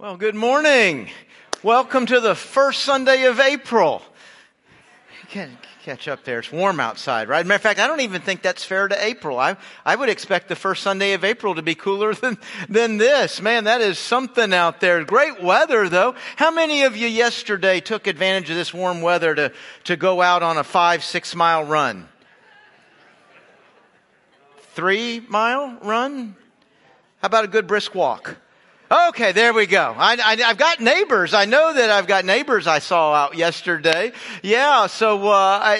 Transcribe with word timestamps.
Well, 0.00 0.16
good 0.16 0.34
morning. 0.34 1.10
Welcome 1.62 2.06
to 2.06 2.20
the 2.20 2.34
first 2.34 2.84
Sunday 2.84 3.24
of 3.24 3.38
April. 3.38 4.00
You 5.20 5.28
can 5.28 5.58
catch 5.82 6.08
up 6.08 6.24
there. 6.24 6.38
It's 6.38 6.50
warm 6.50 6.80
outside, 6.80 7.28
right? 7.28 7.44
Matter 7.44 7.56
of 7.56 7.60
fact, 7.60 7.80
I 7.80 7.86
don't 7.86 8.00
even 8.00 8.22
think 8.22 8.40
that's 8.40 8.64
fair 8.64 8.88
to 8.88 9.04
April. 9.04 9.38
I, 9.38 9.58
I 9.84 9.94
would 9.96 10.08
expect 10.08 10.48
the 10.48 10.56
first 10.56 10.82
Sunday 10.82 11.12
of 11.12 11.22
April 11.22 11.54
to 11.54 11.60
be 11.60 11.74
cooler 11.74 12.14
than, 12.22 12.38
than 12.66 12.96
this. 12.96 13.42
Man, 13.42 13.64
that 13.64 13.82
is 13.82 13.98
something 13.98 14.54
out 14.54 14.80
there. 14.80 15.04
Great 15.04 15.42
weather 15.42 15.86
though. 15.90 16.14
How 16.36 16.50
many 16.50 16.84
of 16.84 16.96
you 16.96 17.06
yesterday 17.06 17.80
took 17.80 18.06
advantage 18.06 18.48
of 18.48 18.56
this 18.56 18.72
warm 18.72 19.02
weather 19.02 19.34
to, 19.34 19.52
to 19.84 19.96
go 19.98 20.22
out 20.22 20.42
on 20.42 20.56
a 20.56 20.64
five, 20.64 21.04
six 21.04 21.34
mile 21.34 21.64
run? 21.64 22.08
Three 24.72 25.20
mile 25.28 25.78
run? 25.82 26.36
How 27.20 27.26
about 27.26 27.44
a 27.44 27.48
good 27.48 27.66
brisk 27.66 27.94
walk? 27.94 28.38
Okay, 28.92 29.30
there 29.30 29.52
we 29.52 29.66
go. 29.66 29.94
I, 29.96 30.16
have 30.40 30.58
got 30.58 30.80
neighbors. 30.80 31.32
I 31.32 31.44
know 31.44 31.72
that 31.72 31.90
I've 31.90 32.08
got 32.08 32.24
neighbors 32.24 32.66
I 32.66 32.80
saw 32.80 33.14
out 33.14 33.36
yesterday. 33.36 34.10
Yeah, 34.42 34.88
so 34.88 35.28
uh, 35.28 35.60
I, 35.62 35.76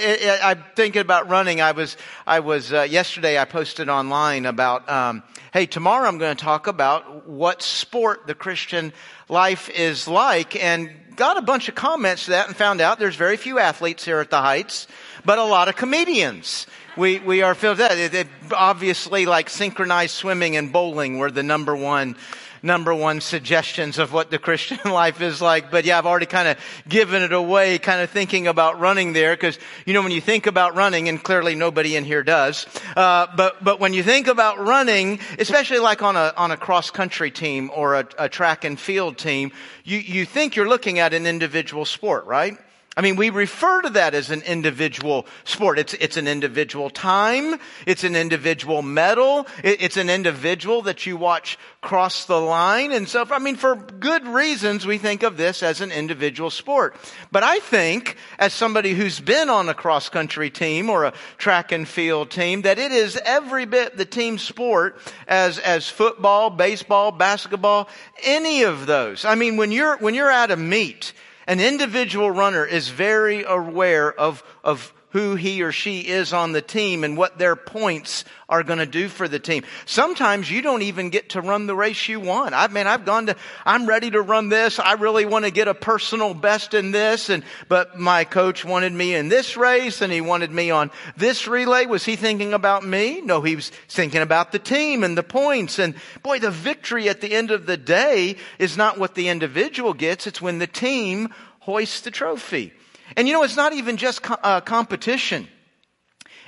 am 0.52 0.62
thinking 0.76 1.00
about 1.00 1.28
running. 1.28 1.60
I 1.60 1.72
was, 1.72 1.96
I 2.24 2.38
was 2.38 2.72
uh, 2.72 2.82
yesterday. 2.82 3.36
I 3.36 3.46
posted 3.46 3.88
online 3.88 4.46
about, 4.46 4.88
um, 4.88 5.24
hey, 5.52 5.66
tomorrow 5.66 6.06
I'm 6.06 6.18
going 6.18 6.36
to 6.36 6.40
talk 6.40 6.68
about 6.68 7.28
what 7.28 7.62
sport 7.62 8.28
the 8.28 8.34
Christian 8.36 8.92
life 9.28 9.68
is 9.70 10.06
like, 10.06 10.54
and 10.54 10.88
got 11.16 11.36
a 11.36 11.42
bunch 11.42 11.68
of 11.68 11.74
comments 11.74 12.26
to 12.26 12.30
that, 12.30 12.46
and 12.46 12.54
found 12.54 12.80
out 12.80 13.00
there's 13.00 13.16
very 13.16 13.36
few 13.36 13.58
athletes 13.58 14.04
here 14.04 14.20
at 14.20 14.30
the 14.30 14.40
Heights, 14.40 14.86
but 15.24 15.36
a 15.36 15.44
lot 15.44 15.66
of 15.66 15.74
comedians 15.74 16.68
we, 16.96 17.18
we 17.20 17.42
are 17.42 17.54
filled 17.54 17.78
that. 17.78 17.98
It, 17.98 18.14
it, 18.14 18.26
obviously, 18.52 19.24
like 19.24 19.48
synchronized 19.48 20.14
swimming 20.14 20.56
and 20.56 20.72
bowling 20.72 21.18
were 21.18 21.30
the 21.30 21.42
number 21.42 21.74
one 21.74 22.16
number 22.62 22.94
one 22.94 23.20
suggestions 23.20 23.98
of 23.98 24.12
what 24.12 24.30
the 24.30 24.38
Christian 24.38 24.78
life 24.84 25.20
is 25.20 25.40
like. 25.40 25.70
But 25.70 25.84
yeah, 25.84 25.98
I've 25.98 26.06
already 26.06 26.26
kind 26.26 26.48
of 26.48 26.58
given 26.88 27.22
it 27.22 27.32
away, 27.32 27.78
kind 27.78 28.00
of 28.00 28.10
thinking 28.10 28.46
about 28.46 28.80
running 28.80 29.12
there, 29.12 29.34
because 29.34 29.58
you 29.86 29.94
know 29.94 30.02
when 30.02 30.12
you 30.12 30.20
think 30.20 30.46
about 30.46 30.74
running, 30.74 31.08
and 31.08 31.22
clearly 31.22 31.54
nobody 31.54 31.96
in 31.96 32.04
here 32.04 32.22
does, 32.22 32.66
uh, 32.96 33.26
but 33.36 33.62
but 33.62 33.80
when 33.80 33.92
you 33.92 34.02
think 34.02 34.26
about 34.26 34.58
running, 34.58 35.20
especially 35.38 35.78
like 35.78 36.02
on 36.02 36.16
a 36.16 36.32
on 36.36 36.50
a 36.50 36.56
cross 36.56 36.90
country 36.90 37.30
team 37.30 37.70
or 37.74 37.96
a, 37.96 38.06
a 38.18 38.28
track 38.28 38.64
and 38.64 38.78
field 38.78 39.18
team, 39.18 39.52
you 39.84 39.98
you 39.98 40.24
think 40.24 40.56
you're 40.56 40.68
looking 40.68 40.98
at 40.98 41.14
an 41.14 41.26
individual 41.26 41.84
sport, 41.84 42.26
right? 42.26 42.58
I 42.96 43.02
mean, 43.02 43.14
we 43.14 43.30
refer 43.30 43.82
to 43.82 43.90
that 43.90 44.14
as 44.14 44.30
an 44.30 44.42
individual 44.42 45.24
sport. 45.44 45.78
It's, 45.78 45.94
it's 45.94 46.16
an 46.16 46.26
individual 46.26 46.90
time. 46.90 47.60
It's 47.86 48.02
an 48.02 48.16
individual 48.16 48.82
medal. 48.82 49.46
It, 49.62 49.80
it's 49.80 49.96
an 49.96 50.10
individual 50.10 50.82
that 50.82 51.06
you 51.06 51.16
watch 51.16 51.56
cross 51.80 52.24
the 52.24 52.40
line. 52.40 52.90
And 52.90 53.08
so, 53.08 53.24
I 53.30 53.38
mean, 53.38 53.54
for 53.54 53.76
good 53.76 54.26
reasons, 54.26 54.88
we 54.88 54.98
think 54.98 55.22
of 55.22 55.36
this 55.36 55.62
as 55.62 55.80
an 55.80 55.92
individual 55.92 56.50
sport. 56.50 56.96
But 57.30 57.44
I 57.44 57.60
think, 57.60 58.16
as 58.40 58.52
somebody 58.52 58.92
who's 58.94 59.20
been 59.20 59.48
on 59.48 59.68
a 59.68 59.74
cross 59.74 60.08
country 60.08 60.50
team 60.50 60.90
or 60.90 61.04
a 61.04 61.12
track 61.38 61.70
and 61.70 61.86
field 61.86 62.32
team, 62.32 62.62
that 62.62 62.80
it 62.80 62.90
is 62.90 63.16
every 63.24 63.66
bit 63.66 63.96
the 63.96 64.04
team 64.04 64.36
sport 64.36 64.98
as, 65.28 65.60
as 65.60 65.88
football, 65.88 66.50
baseball, 66.50 67.12
basketball, 67.12 67.88
any 68.24 68.64
of 68.64 68.86
those. 68.86 69.24
I 69.24 69.36
mean, 69.36 69.56
when 69.56 69.70
you're, 69.70 69.96
when 69.98 70.14
you're 70.14 70.30
at 70.30 70.50
a 70.50 70.56
meet, 70.56 71.12
an 71.50 71.58
individual 71.58 72.30
runner 72.30 72.64
is 72.64 72.90
very 72.90 73.42
aware 73.42 74.12
of, 74.12 74.44
of 74.62 74.94
who 75.10 75.34
he 75.34 75.62
or 75.62 75.72
she 75.72 76.00
is 76.00 76.32
on 76.32 76.52
the 76.52 76.62
team 76.62 77.02
and 77.04 77.16
what 77.16 77.36
their 77.36 77.56
points 77.56 78.24
are 78.48 78.62
going 78.62 78.78
to 78.78 78.86
do 78.86 79.08
for 79.08 79.26
the 79.28 79.38
team. 79.38 79.64
Sometimes 79.84 80.50
you 80.50 80.62
don't 80.62 80.82
even 80.82 81.10
get 81.10 81.30
to 81.30 81.40
run 81.40 81.66
the 81.66 81.74
race 81.74 82.08
you 82.08 82.20
want. 82.20 82.54
I 82.54 82.68
mean, 82.68 82.86
I've 82.86 83.04
gone 83.04 83.26
to, 83.26 83.36
I'm 83.64 83.86
ready 83.86 84.10
to 84.10 84.22
run 84.22 84.48
this. 84.48 84.78
I 84.78 84.94
really 84.94 85.24
want 85.24 85.44
to 85.44 85.50
get 85.50 85.68
a 85.68 85.74
personal 85.74 86.32
best 86.32 86.74
in 86.74 86.92
this. 86.92 87.28
And, 87.28 87.44
but 87.68 87.98
my 87.98 88.24
coach 88.24 88.64
wanted 88.64 88.92
me 88.92 89.14
in 89.14 89.28
this 89.28 89.56
race 89.56 90.00
and 90.00 90.12
he 90.12 90.20
wanted 90.20 90.50
me 90.52 90.70
on 90.70 90.90
this 91.16 91.48
relay. 91.48 91.86
Was 91.86 92.04
he 92.04 92.14
thinking 92.16 92.52
about 92.52 92.84
me? 92.84 93.20
No, 93.20 93.40
he 93.40 93.56
was 93.56 93.70
thinking 93.88 94.22
about 94.22 94.52
the 94.52 94.58
team 94.60 95.02
and 95.02 95.18
the 95.18 95.22
points. 95.24 95.80
And 95.80 95.94
boy, 96.22 96.38
the 96.38 96.50
victory 96.50 97.08
at 97.08 97.20
the 97.20 97.32
end 97.32 97.50
of 97.50 97.66
the 97.66 97.76
day 97.76 98.36
is 98.58 98.76
not 98.76 98.98
what 98.98 99.16
the 99.16 99.28
individual 99.28 99.92
gets. 99.92 100.28
It's 100.28 100.42
when 100.42 100.58
the 100.58 100.66
team 100.68 101.34
hoists 101.60 102.00
the 102.00 102.10
trophy. 102.12 102.72
And 103.16 103.26
you 103.26 103.34
know, 103.34 103.42
it's 103.42 103.56
not 103.56 103.72
even 103.72 103.96
just 103.96 104.22
co- 104.22 104.36
uh, 104.42 104.60
competition. 104.60 105.48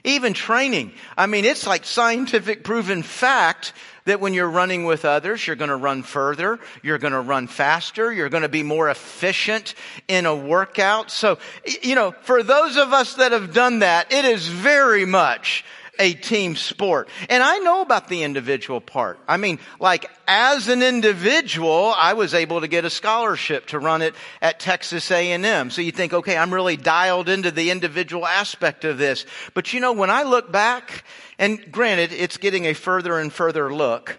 Even 0.04 0.32
training. 0.32 0.92
I 1.16 1.26
mean, 1.26 1.44
it's 1.44 1.64
like 1.66 1.84
scientific 1.84 2.64
proven 2.64 3.04
fact 3.04 3.72
that 4.04 4.20
when 4.20 4.34
you're 4.34 4.50
running 4.50 4.84
with 4.84 5.04
others, 5.04 5.46
you're 5.46 5.54
going 5.54 5.70
to 5.70 5.76
run 5.76 6.02
further, 6.02 6.58
you're 6.82 6.98
going 6.98 7.12
to 7.12 7.20
run 7.20 7.46
faster, 7.46 8.12
you're 8.12 8.28
going 8.28 8.42
to 8.42 8.48
be 8.48 8.64
more 8.64 8.90
efficient 8.90 9.76
in 10.08 10.26
a 10.26 10.34
workout. 10.34 11.12
So, 11.12 11.38
you 11.82 11.94
know, 11.94 12.10
for 12.22 12.42
those 12.42 12.76
of 12.76 12.92
us 12.92 13.14
that 13.14 13.30
have 13.30 13.54
done 13.54 13.78
that, 13.78 14.12
it 14.12 14.24
is 14.24 14.48
very 14.48 15.04
much 15.04 15.64
a 15.98 16.14
team 16.14 16.56
sport. 16.56 17.08
And 17.28 17.42
I 17.42 17.58
know 17.58 17.82
about 17.82 18.08
the 18.08 18.22
individual 18.22 18.80
part. 18.80 19.18
I 19.28 19.36
mean, 19.36 19.58
like 19.78 20.10
as 20.26 20.68
an 20.68 20.82
individual, 20.82 21.94
I 21.96 22.14
was 22.14 22.34
able 22.34 22.62
to 22.62 22.68
get 22.68 22.84
a 22.84 22.90
scholarship 22.90 23.66
to 23.66 23.78
run 23.78 24.02
it 24.02 24.14
at 24.40 24.58
Texas 24.58 25.10
A&M. 25.10 25.70
So 25.70 25.82
you 25.82 25.92
think, 25.92 26.12
okay, 26.14 26.36
I'm 26.36 26.52
really 26.52 26.76
dialed 26.76 27.28
into 27.28 27.50
the 27.50 27.70
individual 27.70 28.26
aspect 28.26 28.84
of 28.84 28.98
this. 28.98 29.26
But 29.54 29.72
you 29.72 29.80
know, 29.80 29.92
when 29.92 30.10
I 30.10 30.22
look 30.22 30.50
back, 30.50 31.04
and 31.38 31.70
granted, 31.70 32.12
it's 32.12 32.36
getting 32.36 32.66
a 32.66 32.72
further 32.72 33.18
and 33.18 33.32
further 33.32 33.72
look, 33.72 34.18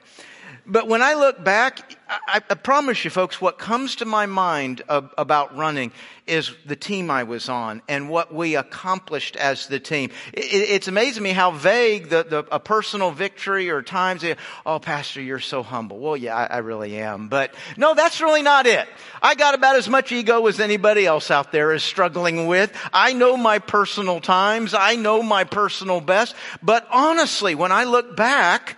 but 0.66 0.88
when 0.88 1.02
I 1.02 1.16
look 1.16 1.44
back, 1.44 1.98
I, 2.08 2.42
I, 2.50 2.54
promise 2.56 3.04
you 3.04 3.10
folks, 3.10 3.42
what 3.42 3.58
comes 3.58 3.98
to 3.98 4.06
my 4.06 4.28
mind 4.28 4.82
about 4.88 5.58
running 5.58 5.92
is 6.26 6.56
the 6.66 6.76
team 6.78 7.12
I 7.12 7.24
was 7.24 7.50
on 7.50 7.82
and 7.90 8.10
what 8.10 8.34
we 8.34 8.56
accomplished 8.56 9.36
as 9.36 9.68
the 9.68 9.80
team. 9.80 10.12
It, 10.32 10.42
it's 10.42 10.88
amazing 10.88 11.22
me 11.22 11.32
how 11.32 11.52
vague 11.52 12.10
the, 12.10 12.24
the, 12.24 12.38
a 12.50 12.60
personal 12.62 13.12
victory 13.12 13.70
or 13.70 13.82
times, 13.82 14.24
oh, 14.66 14.80
pastor, 14.80 15.22
you're 15.22 15.40
so 15.40 15.64
humble. 15.64 16.00
Well, 16.00 16.16
yeah, 16.16 16.36
I, 16.36 16.46
I 16.46 16.58
really 16.60 16.98
am. 16.98 17.28
But 17.28 17.54
no, 17.76 17.94
that's 17.94 18.22
really 18.22 18.42
not 18.42 18.66
it. 18.66 18.88
I 19.22 19.36
got 19.36 19.56
about 19.56 19.76
as 19.76 19.90
much 19.90 20.14
ego 20.14 20.46
as 20.48 20.62
anybody 20.62 21.06
else 21.06 21.30
out 21.30 21.52
there 21.52 21.74
is 21.74 21.84
struggling 21.84 22.48
with. 22.48 22.72
I 22.94 23.12
know 23.12 23.36
my 23.36 23.60
personal 23.60 24.22
times. 24.22 24.74
I 24.74 24.96
know 24.96 25.24
my 25.24 25.44
personal 25.44 26.00
best. 26.00 26.36
But 26.62 26.88
honestly, 26.90 27.54
when 27.54 27.74
I 27.74 27.84
look 27.84 28.16
back, 28.16 28.78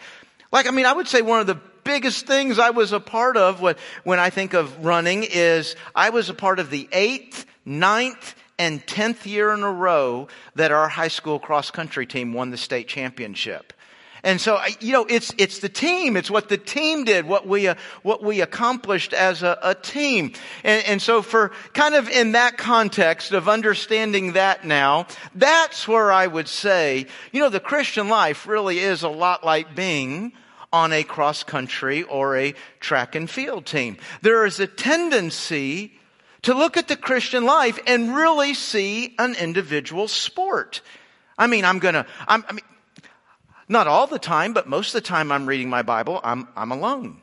like, 0.51 0.67
I 0.67 0.71
mean, 0.71 0.85
I 0.85 0.93
would 0.93 1.07
say 1.07 1.21
one 1.21 1.41
of 1.41 1.47
the 1.47 1.59
biggest 1.85 2.27
things 2.27 2.59
I 2.59 2.71
was 2.71 2.91
a 2.91 2.99
part 2.99 3.37
of 3.37 3.61
when 4.03 4.19
I 4.19 4.29
think 4.29 4.53
of 4.53 4.83
running 4.83 5.23
is 5.23 5.77
I 5.95 6.09
was 6.09 6.29
a 6.29 6.33
part 6.33 6.59
of 6.59 6.69
the 6.69 6.89
eighth, 6.91 7.45
ninth, 7.63 8.35
and 8.59 8.85
tenth 8.85 9.25
year 9.25 9.53
in 9.53 9.63
a 9.63 9.71
row 9.71 10.27
that 10.55 10.73
our 10.73 10.89
high 10.89 11.07
school 11.07 11.39
cross 11.39 11.71
country 11.71 12.05
team 12.05 12.33
won 12.33 12.51
the 12.51 12.57
state 12.57 12.87
championship. 12.89 13.71
And 14.23 14.41
so, 14.41 14.59
you 14.79 14.91
know, 14.91 15.05
it's, 15.07 15.31
it's 15.37 15.59
the 15.59 15.69
team. 15.69 16.17
It's 16.17 16.31
what 16.31 16.49
the 16.49 16.57
team 16.57 17.03
did, 17.03 17.27
what 17.27 17.47
we, 17.47 17.67
uh, 17.67 17.75
what 18.01 18.23
we 18.23 18.41
accomplished 18.41 19.13
as 19.13 19.43
a, 19.43 19.55
a 19.61 19.75
team. 19.75 20.33
And, 20.63 20.83
and 20.87 21.01
so 21.01 21.21
for 21.21 21.51
kind 21.73 21.93
of 21.93 22.09
in 22.09 22.31
that 22.31 22.57
context 22.57 23.33
of 23.33 23.47
understanding 23.47 24.33
that 24.33 24.65
now, 24.65 25.05
that's 25.35 25.87
where 25.87 26.11
I 26.11 26.25
would 26.25 26.47
say, 26.47 27.05
you 27.31 27.39
know, 27.39 27.49
the 27.49 27.59
Christian 27.59 28.09
life 28.09 28.47
really 28.47 28.79
is 28.79 29.03
a 29.03 29.09
lot 29.09 29.43
like 29.43 29.75
being 29.75 30.31
on 30.75 30.91
a 30.91 31.03
cross 31.03 31.41
country 31.41 32.03
or 32.03 32.35
a 32.35 32.53
track 32.81 33.15
and 33.15 33.29
field 33.29 33.65
team. 33.65 33.95
There 34.21 34.45
is 34.45 34.59
a 34.59 34.67
tendency 34.67 35.93
to 36.41 36.53
look 36.53 36.75
at 36.75 36.89
the 36.89 36.97
Christian 36.97 37.45
life 37.45 37.79
and 37.87 38.13
really 38.13 38.53
see 38.53 39.15
an 39.17 39.35
individual 39.35 40.09
sport. 40.09 40.81
I 41.37 41.47
mean, 41.47 41.63
I'm 41.63 41.79
gonna, 41.79 42.05
I'm, 42.27 42.43
I 42.49 42.51
mean, 42.51 42.65
not 43.69 43.87
all 43.87 44.05
the 44.05 44.19
time, 44.19 44.51
but 44.51 44.67
most 44.67 44.93
of 44.93 45.01
the 45.01 45.07
time 45.07 45.31
I'm 45.31 45.45
reading 45.45 45.69
my 45.69 45.81
Bible, 45.81 46.19
I'm, 46.25 46.49
I'm 46.57 46.73
alone. 46.73 47.21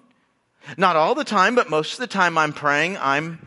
Not 0.78 0.96
all 0.96 1.14
the 1.14 1.22
time, 1.22 1.54
but 1.54 1.68
most 1.68 1.92
of 1.92 1.98
the 1.98 2.06
time 2.06 2.38
I'm 2.38 2.54
praying, 2.54 2.96
I'm, 2.96 3.46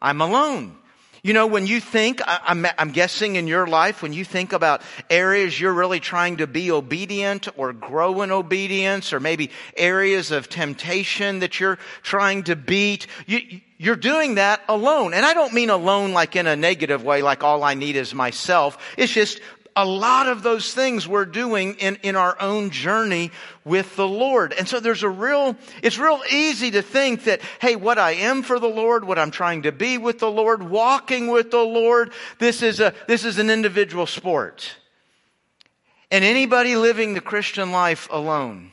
I'm 0.00 0.20
alone. 0.20 0.76
You 1.22 1.34
know, 1.34 1.46
when 1.46 1.66
you 1.66 1.80
think, 1.80 2.22
I'm, 2.26 2.66
I'm, 2.78 2.92
guessing 2.92 3.36
in 3.36 3.46
your 3.46 3.66
life, 3.66 4.02
when 4.02 4.14
you 4.14 4.24
think 4.24 4.54
about 4.54 4.80
areas 5.10 5.60
you're 5.60 5.72
really 5.72 6.00
trying 6.00 6.38
to 6.38 6.46
be 6.46 6.70
obedient 6.70 7.46
or 7.58 7.74
grow 7.74 8.22
in 8.22 8.30
obedience, 8.30 9.12
or 9.12 9.20
maybe 9.20 9.50
areas 9.76 10.30
of 10.30 10.48
temptation 10.48 11.40
that 11.40 11.60
you're 11.60 11.78
trying 12.02 12.44
to 12.44 12.56
beat, 12.56 13.06
you, 13.26 13.60
you're 13.76 13.96
doing 13.96 14.36
that 14.36 14.62
alone. 14.66 15.12
And 15.12 15.26
I 15.26 15.34
don't 15.34 15.52
mean 15.52 15.68
alone 15.68 16.12
like 16.12 16.36
in 16.36 16.46
a 16.46 16.56
negative 16.56 17.04
way, 17.04 17.20
like 17.20 17.44
all 17.44 17.64
I 17.64 17.74
need 17.74 17.96
is 17.96 18.14
myself. 18.14 18.78
It's 18.96 19.12
just 19.12 19.40
a 19.76 19.84
lot 19.84 20.26
of 20.26 20.42
those 20.42 20.74
things 20.74 21.06
we're 21.06 21.24
doing 21.24 21.74
in, 21.74 21.96
in 22.02 22.16
our 22.16 22.40
own 22.40 22.70
journey 22.70 23.30
with 23.64 23.96
the 23.96 24.08
Lord. 24.08 24.52
And 24.52 24.68
so 24.68 24.80
there's 24.80 25.02
a 25.02 25.08
real, 25.08 25.56
it's 25.82 25.98
real 25.98 26.20
easy 26.30 26.70
to 26.72 26.82
think 26.82 27.24
that, 27.24 27.40
hey, 27.60 27.76
what 27.76 27.98
I 27.98 28.12
am 28.12 28.42
for 28.42 28.58
the 28.58 28.68
Lord, 28.68 29.04
what 29.04 29.18
I'm 29.18 29.30
trying 29.30 29.62
to 29.62 29.72
be 29.72 29.98
with 29.98 30.18
the 30.18 30.30
Lord, 30.30 30.62
walking 30.62 31.28
with 31.28 31.50
the 31.50 31.62
Lord, 31.62 32.12
this 32.38 32.62
is 32.62 32.80
a, 32.80 32.94
this 33.06 33.24
is 33.24 33.38
an 33.38 33.50
individual 33.50 34.06
sport. 34.06 34.74
And 36.10 36.24
anybody 36.24 36.76
living 36.76 37.14
the 37.14 37.20
Christian 37.20 37.70
life 37.70 38.08
alone 38.10 38.72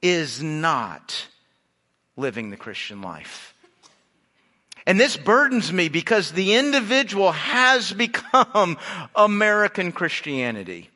is 0.00 0.42
not 0.42 1.26
living 2.16 2.50
the 2.50 2.56
Christian 2.56 3.02
life. 3.02 3.47
And 4.88 4.98
this 4.98 5.18
burdens 5.18 5.70
me 5.70 5.90
because 5.90 6.32
the 6.32 6.54
individual 6.54 7.32
has 7.32 7.92
become 7.92 8.78
American 9.14 9.92
Christianity. 9.92 10.88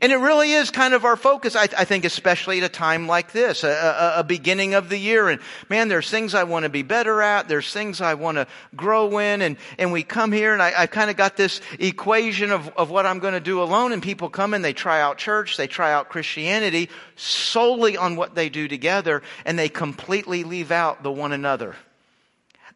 And 0.00 0.10
it 0.10 0.16
really 0.16 0.52
is 0.52 0.70
kind 0.70 0.94
of 0.94 1.04
our 1.04 1.16
focus, 1.16 1.54
I, 1.54 1.64
I 1.64 1.84
think, 1.84 2.06
especially 2.06 2.56
at 2.56 2.64
a 2.64 2.70
time 2.70 3.06
like 3.06 3.32
this, 3.32 3.64
a, 3.64 3.68
a, 3.68 4.20
a, 4.20 4.24
beginning 4.24 4.72
of 4.72 4.88
the 4.88 4.96
year. 4.96 5.28
And 5.28 5.42
man, 5.68 5.88
there's 5.88 6.08
things 6.08 6.34
I 6.34 6.44
want 6.44 6.62
to 6.62 6.70
be 6.70 6.80
better 6.80 7.20
at. 7.20 7.48
There's 7.48 7.70
things 7.70 8.00
I 8.00 8.14
want 8.14 8.38
to 8.38 8.46
grow 8.74 9.18
in. 9.18 9.42
And, 9.42 9.58
and 9.78 9.92
we 9.92 10.02
come 10.02 10.32
here 10.32 10.54
and 10.54 10.62
I, 10.62 10.72
I 10.74 10.86
kind 10.86 11.10
of 11.10 11.18
got 11.18 11.36
this 11.36 11.60
equation 11.78 12.50
of, 12.50 12.70
of 12.78 12.88
what 12.88 13.04
I'm 13.04 13.18
going 13.18 13.34
to 13.34 13.40
do 13.40 13.60
alone. 13.62 13.92
And 13.92 14.02
people 14.02 14.30
come 14.30 14.54
and 14.54 14.64
they 14.64 14.72
try 14.72 15.02
out 15.02 15.18
church, 15.18 15.58
they 15.58 15.66
try 15.66 15.92
out 15.92 16.08
Christianity 16.08 16.88
solely 17.16 17.98
on 17.98 18.16
what 18.16 18.34
they 18.34 18.48
do 18.48 18.68
together. 18.68 19.22
And 19.44 19.58
they 19.58 19.68
completely 19.68 20.44
leave 20.44 20.70
out 20.70 21.02
the 21.02 21.12
one 21.12 21.32
another. 21.32 21.76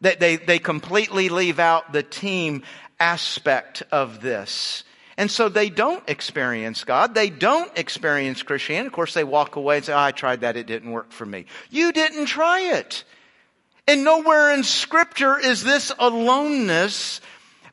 They, 0.01 0.15
they, 0.15 0.35
they 0.37 0.59
completely 0.59 1.29
leave 1.29 1.59
out 1.59 1.93
the 1.93 2.03
team 2.03 2.63
aspect 2.99 3.83
of 3.91 4.21
this. 4.21 4.83
And 5.17 5.31
so 5.31 5.49
they 5.49 5.69
don't 5.69 6.07
experience 6.07 6.83
God. 6.83 7.15
They 7.15 7.31
don't 7.31 7.75
experience 7.75 8.43
Christianity. 8.43 8.87
Of 8.87 8.93
course, 8.93 9.15
they 9.15 9.23
walk 9.23 9.55
away 9.55 9.77
and 9.77 9.85
say, 9.85 9.93
oh, 9.93 9.97
I 9.97 10.11
tried 10.11 10.41
that. 10.41 10.57
It 10.57 10.67
didn't 10.67 10.91
work 10.91 11.11
for 11.11 11.25
me. 11.25 11.45
You 11.71 11.91
didn't 11.91 12.27
try 12.27 12.77
it. 12.77 13.03
And 13.87 14.03
nowhere 14.03 14.53
in 14.53 14.63
scripture 14.63 15.39
is 15.39 15.63
this 15.63 15.91
aloneness 15.97 17.19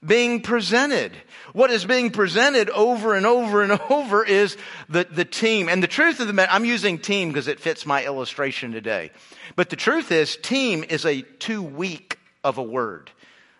being 0.05 0.41
presented. 0.41 1.13
What 1.53 1.71
is 1.71 1.85
being 1.85 2.11
presented 2.11 2.71
over 2.71 3.15
and 3.15 3.27
over 3.27 3.63
and 3.63 3.73
over 3.91 4.25
is 4.25 4.57
the, 4.89 5.05
the 5.05 5.25
team. 5.25 5.69
And 5.69 5.83
the 5.83 5.89
truth 5.89 6.21
of 6.21 6.27
the 6.27 6.33
matter, 6.33 6.51
I'm 6.51 6.65
using 6.65 6.99
team 6.99 7.29
because 7.29 7.49
it 7.49 7.61
fits 7.61 7.85
my 7.85 8.05
illustration 8.05 8.73
today. 8.73 9.11
But 9.57 9.71
the 9.71 9.77
truth 9.77 10.11
is, 10.11 10.37
team 10.37 10.85
is 10.89 11.05
a 11.05 11.23
too 11.23 11.63
weak 11.63 12.19
of 12.43 12.59
a 12.59 12.63
word. 12.63 13.11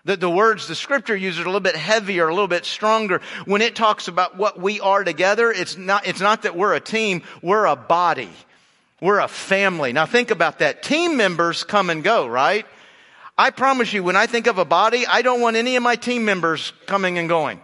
The, 0.05 0.17
the 0.17 0.29
words 0.29 0.69
the 0.69 0.75
scripture 0.75 1.17
uses 1.17 1.41
are 1.41 1.45
a 1.45 1.47
little 1.47 1.61
bit 1.61 1.77
heavier, 1.77 2.29
a 2.29 2.35
little 2.35 2.49
bit 2.49 2.67
stronger. 2.67 3.21
When 3.47 3.63
it 3.63 3.75
talks 3.75 4.09
about 4.09 4.37
what 4.37 4.61
we 4.61 4.81
are 4.81 5.03
together, 5.03 5.51
it's 5.51 5.79
not, 5.79 6.07
it's 6.07 6.21
not 6.21 6.43
that 6.43 6.57
we're 6.57 6.75
a 6.75 6.81
team, 6.81 7.23
we're 7.43 7.65
a 7.65 7.77
body. 7.77 8.31
We're 9.01 9.21
a 9.21 9.29
family. 9.29 9.93
Now 9.93 10.07
think 10.07 10.31
about 10.31 10.61
that. 10.61 10.83
Team 10.83 11.17
members 11.17 11.65
come 11.65 11.91
and 11.91 12.03
go, 12.03 12.27
right? 12.27 12.67
I 13.37 13.51
promise 13.51 13.93
you, 13.93 14.05
when 14.05 14.17
I 14.17 14.27
think 14.27 14.47
of 14.47 14.59
a 14.59 14.65
body, 14.65 15.07
I 15.07 15.23
don't 15.23 15.41
want 15.41 15.57
any 15.57 15.77
of 15.77 15.83
my 15.83 15.97
team 15.97 16.25
members 16.25 16.73
coming 16.87 17.19
and 17.19 17.29
going. 17.29 17.61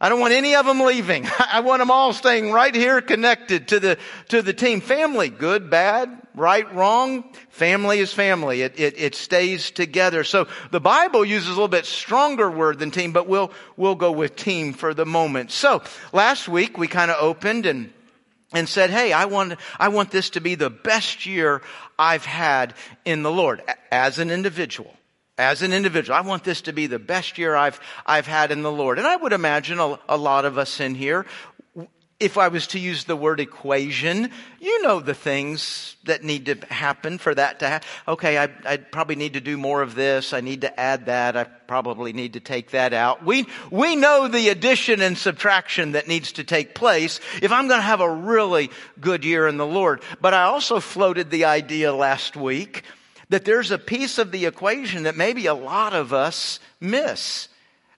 I 0.00 0.08
don't 0.08 0.20
want 0.20 0.32
any 0.32 0.54
of 0.54 0.64
them 0.64 0.80
leaving. 0.80 1.26
I 1.52 1.60
want 1.60 1.80
them 1.80 1.90
all 1.90 2.12
staying 2.12 2.52
right 2.52 2.74
here 2.74 3.00
connected 3.00 3.68
to 3.68 3.80
the, 3.80 3.98
to 4.28 4.42
the 4.42 4.52
team. 4.52 4.80
Family, 4.80 5.28
good, 5.28 5.70
bad, 5.70 6.22
right, 6.36 6.72
wrong. 6.72 7.32
Family 7.48 7.98
is 7.98 8.12
family. 8.12 8.62
It, 8.62 8.78
it, 8.78 8.98
it 8.98 9.14
stays 9.16 9.72
together. 9.72 10.22
So 10.22 10.46
the 10.70 10.80
Bible 10.80 11.24
uses 11.24 11.48
a 11.48 11.52
little 11.52 11.66
bit 11.66 11.84
stronger 11.84 12.48
word 12.48 12.78
than 12.78 12.92
team, 12.92 13.12
but 13.12 13.26
we'll, 13.26 13.50
we'll 13.76 13.96
go 13.96 14.12
with 14.12 14.36
team 14.36 14.72
for 14.72 14.94
the 14.94 15.06
moment. 15.06 15.50
So 15.50 15.82
last 16.12 16.48
week 16.48 16.78
we 16.78 16.86
kind 16.86 17.10
of 17.10 17.16
opened 17.20 17.66
and, 17.66 17.92
and 18.52 18.68
said, 18.68 18.90
Hey, 18.90 19.12
I 19.12 19.24
want, 19.24 19.58
I 19.80 19.88
want 19.88 20.12
this 20.12 20.30
to 20.30 20.40
be 20.40 20.54
the 20.54 20.70
best 20.70 21.26
year 21.26 21.60
I've 21.98 22.24
had 22.24 22.74
in 23.04 23.24
the 23.24 23.32
Lord 23.32 23.62
as 23.90 24.20
an 24.20 24.30
individual 24.30 24.94
as 25.38 25.62
an 25.62 25.72
individual. 25.72 26.18
I 26.18 26.22
want 26.22 26.44
this 26.44 26.62
to 26.62 26.72
be 26.72 26.88
the 26.88 26.98
best 26.98 27.38
year 27.38 27.54
I've, 27.54 27.80
I've 28.04 28.26
had 28.26 28.50
in 28.50 28.62
the 28.62 28.72
Lord. 28.72 28.98
And 28.98 29.06
I 29.06 29.16
would 29.16 29.32
imagine 29.32 29.78
a, 29.78 29.98
a 30.08 30.16
lot 30.16 30.44
of 30.44 30.58
us 30.58 30.80
in 30.80 30.94
here, 30.94 31.24
if 32.20 32.36
I 32.36 32.48
was 32.48 32.66
to 32.68 32.80
use 32.80 33.04
the 33.04 33.14
word 33.14 33.38
equation, 33.38 34.30
you 34.60 34.82
know 34.82 34.98
the 34.98 35.14
things 35.14 35.94
that 36.04 36.24
need 36.24 36.46
to 36.46 36.56
happen 36.68 37.18
for 37.18 37.32
that 37.32 37.60
to 37.60 37.68
happen. 37.68 37.88
Okay, 38.08 38.36
I, 38.36 38.48
I 38.64 38.76
probably 38.78 39.14
need 39.14 39.34
to 39.34 39.40
do 39.40 39.56
more 39.56 39.82
of 39.82 39.94
this. 39.94 40.32
I 40.32 40.40
need 40.40 40.62
to 40.62 40.80
add 40.80 41.06
that. 41.06 41.36
I 41.36 41.44
probably 41.44 42.12
need 42.12 42.32
to 42.32 42.40
take 42.40 42.72
that 42.72 42.92
out. 42.92 43.24
We, 43.24 43.46
we 43.70 43.94
know 43.94 44.26
the 44.26 44.48
addition 44.48 45.00
and 45.00 45.16
subtraction 45.16 45.92
that 45.92 46.08
needs 46.08 46.32
to 46.32 46.44
take 46.44 46.74
place 46.74 47.20
if 47.40 47.52
I'm 47.52 47.68
going 47.68 47.78
to 47.78 47.86
have 47.86 48.00
a 48.00 48.12
really 48.12 48.70
good 49.00 49.24
year 49.24 49.46
in 49.46 49.56
the 49.56 49.66
Lord. 49.66 50.02
But 50.20 50.34
I 50.34 50.44
also 50.44 50.80
floated 50.80 51.30
the 51.30 51.44
idea 51.44 51.94
last 51.94 52.34
week 52.34 52.82
that 53.28 53.44
there's 53.44 53.70
a 53.70 53.78
piece 53.78 54.18
of 54.18 54.30
the 54.30 54.46
equation 54.46 55.04
that 55.04 55.16
maybe 55.16 55.46
a 55.46 55.54
lot 55.54 55.94
of 55.94 56.12
us 56.12 56.60
miss. 56.80 57.48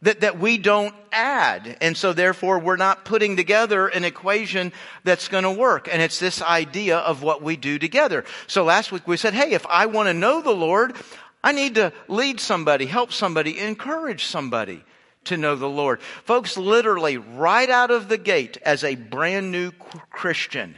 That, 0.02 0.20
that 0.20 0.38
we 0.38 0.56
don't 0.56 0.94
add. 1.12 1.76
And 1.82 1.94
so 1.94 2.14
therefore 2.14 2.58
we're 2.58 2.76
not 2.76 3.04
putting 3.04 3.36
together 3.36 3.86
an 3.86 4.04
equation 4.04 4.72
that's 5.04 5.28
going 5.28 5.44
to 5.44 5.50
work. 5.50 5.90
And 5.92 6.00
it's 6.00 6.18
this 6.18 6.40
idea 6.40 6.96
of 6.96 7.22
what 7.22 7.42
we 7.42 7.56
do 7.56 7.78
together. 7.78 8.24
So 8.46 8.64
last 8.64 8.92
week 8.92 9.06
we 9.06 9.18
said, 9.18 9.34
hey, 9.34 9.52
if 9.52 9.66
I 9.66 9.84
want 9.84 10.08
to 10.08 10.14
know 10.14 10.40
the 10.40 10.52
Lord, 10.52 10.96
I 11.44 11.52
need 11.52 11.74
to 11.74 11.92
lead 12.08 12.40
somebody, 12.40 12.86
help 12.86 13.12
somebody, 13.12 13.58
encourage 13.58 14.24
somebody 14.24 14.82
to 15.24 15.36
know 15.36 15.54
the 15.54 15.68
Lord. 15.68 16.00
Folks, 16.00 16.56
literally 16.56 17.18
right 17.18 17.68
out 17.68 17.90
of 17.90 18.08
the 18.08 18.18
gate 18.18 18.56
as 18.62 18.84
a 18.84 18.94
brand 18.94 19.52
new 19.52 19.70
Christian, 20.10 20.76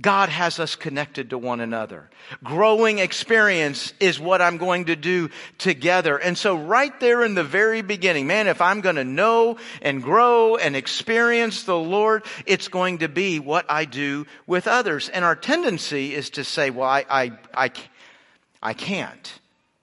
God 0.00 0.28
has 0.28 0.60
us 0.60 0.76
connected 0.76 1.30
to 1.30 1.38
one 1.38 1.60
another. 1.60 2.08
Growing 2.44 2.98
experience 3.00 3.92
is 3.98 4.20
what 4.20 4.40
I'm 4.40 4.56
going 4.56 4.86
to 4.86 4.96
do 4.96 5.30
together. 5.58 6.16
And 6.16 6.38
so 6.38 6.56
right 6.56 6.98
there 7.00 7.24
in 7.24 7.34
the 7.34 7.44
very 7.44 7.82
beginning, 7.82 8.26
man, 8.26 8.46
if 8.46 8.60
I'm 8.60 8.80
going 8.80 8.96
to 8.96 9.04
know 9.04 9.58
and 9.82 10.02
grow 10.02 10.56
and 10.56 10.76
experience 10.76 11.64
the 11.64 11.78
Lord, 11.78 12.24
it's 12.46 12.68
going 12.68 12.98
to 12.98 13.08
be 13.08 13.40
what 13.40 13.66
I 13.68 13.86
do 13.86 14.26
with 14.46 14.68
others. 14.68 15.08
And 15.08 15.24
our 15.24 15.36
tendency 15.36 16.14
is 16.14 16.30
to 16.30 16.44
say, 16.44 16.70
well, 16.70 16.88
I, 16.88 17.04
I, 17.10 17.32
I, 17.54 17.72
I 18.62 18.74
can't. 18.74 19.40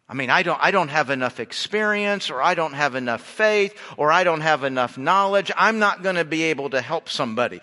I 0.08 0.14
mean, 0.14 0.30
I 0.30 0.44
don't, 0.44 0.60
I 0.62 0.70
don't 0.70 0.90
have 0.90 1.10
enough 1.10 1.40
experience 1.40 2.30
or 2.30 2.40
I 2.40 2.54
don't 2.54 2.74
have 2.74 2.94
enough 2.94 3.22
faith 3.22 3.76
or 3.98 4.12
I 4.12 4.24
don't 4.24 4.42
have 4.42 4.64
enough 4.64 5.00
knowledge. 5.00 5.52
I'm 5.58 5.80
not 5.80 6.04
going 6.04 6.16
to 6.16 6.26
be 6.26 6.44
able 6.44 6.70
to 6.70 6.82
help 6.82 7.10
somebody 7.10 7.60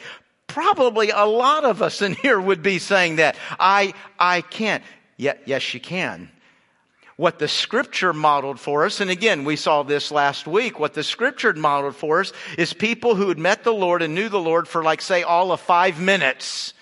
probably 0.53 1.11
a 1.11 1.25
lot 1.25 1.65
of 1.65 1.83
us 1.83 2.03
in 2.03 2.15
here 2.15 2.41
would 2.41 2.63
be 2.63 2.79
saying 2.79 3.17
that. 3.17 3.37
I, 3.59 3.95
I 4.19 4.43
can't. 4.43 4.83
Yeah, 5.17 5.35
yes, 5.45 5.75
you 5.75 5.81
can. 5.81 6.31
What 7.17 7.39
the 7.39 7.49
scripture 7.49 8.13
modeled 8.13 8.59
for 8.59 8.85
us, 8.85 9.01
and 9.01 9.11
again, 9.11 9.45
we 9.45 9.57
saw 9.57 9.83
this 9.83 10.11
last 10.11 10.47
week, 10.47 10.79
what 10.79 10.95
the 10.95 11.03
scripture 11.03 11.53
modeled 11.53 11.97
for 11.97 12.21
us 12.21 12.33
is 12.57 12.73
people 12.73 13.15
who 13.15 13.29
had 13.29 13.39
met 13.39 13.65
the 13.65 13.73
Lord 13.73 14.03
and 14.03 14.15
knew 14.15 14.29
the 14.29 14.41
Lord 14.41 14.67
for 14.67 14.83
like, 14.83 15.01
say, 15.01 15.23
all 15.23 15.53
of 15.53 15.61
five 15.61 16.01
minutes 16.01 16.75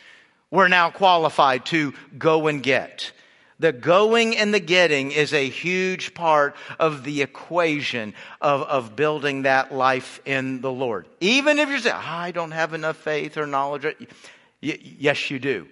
were 0.50 0.68
now 0.68 0.90
qualified 0.90 1.66
to 1.66 1.94
go 2.16 2.46
and 2.46 2.62
get. 2.62 3.12
The 3.60 3.72
going 3.72 4.38
and 4.38 4.54
the 4.54 4.58
getting 4.58 5.12
is 5.12 5.34
a 5.34 5.46
huge 5.46 6.14
part 6.14 6.56
of 6.78 7.04
the 7.04 7.20
equation 7.20 8.14
of, 8.40 8.62
of 8.62 8.96
building 8.96 9.42
that 9.42 9.70
life 9.70 10.18
in 10.24 10.62
the 10.62 10.72
Lord. 10.72 11.06
Even 11.20 11.58
if 11.58 11.68
you 11.68 11.78
say, 11.78 11.90
oh, 11.90 12.00
I 12.02 12.30
don't 12.30 12.52
have 12.52 12.72
enough 12.72 12.96
faith 12.96 13.36
or 13.36 13.46
knowledge. 13.46 14.08
Yes, 14.62 15.30
you 15.30 15.38
do. 15.38 15.68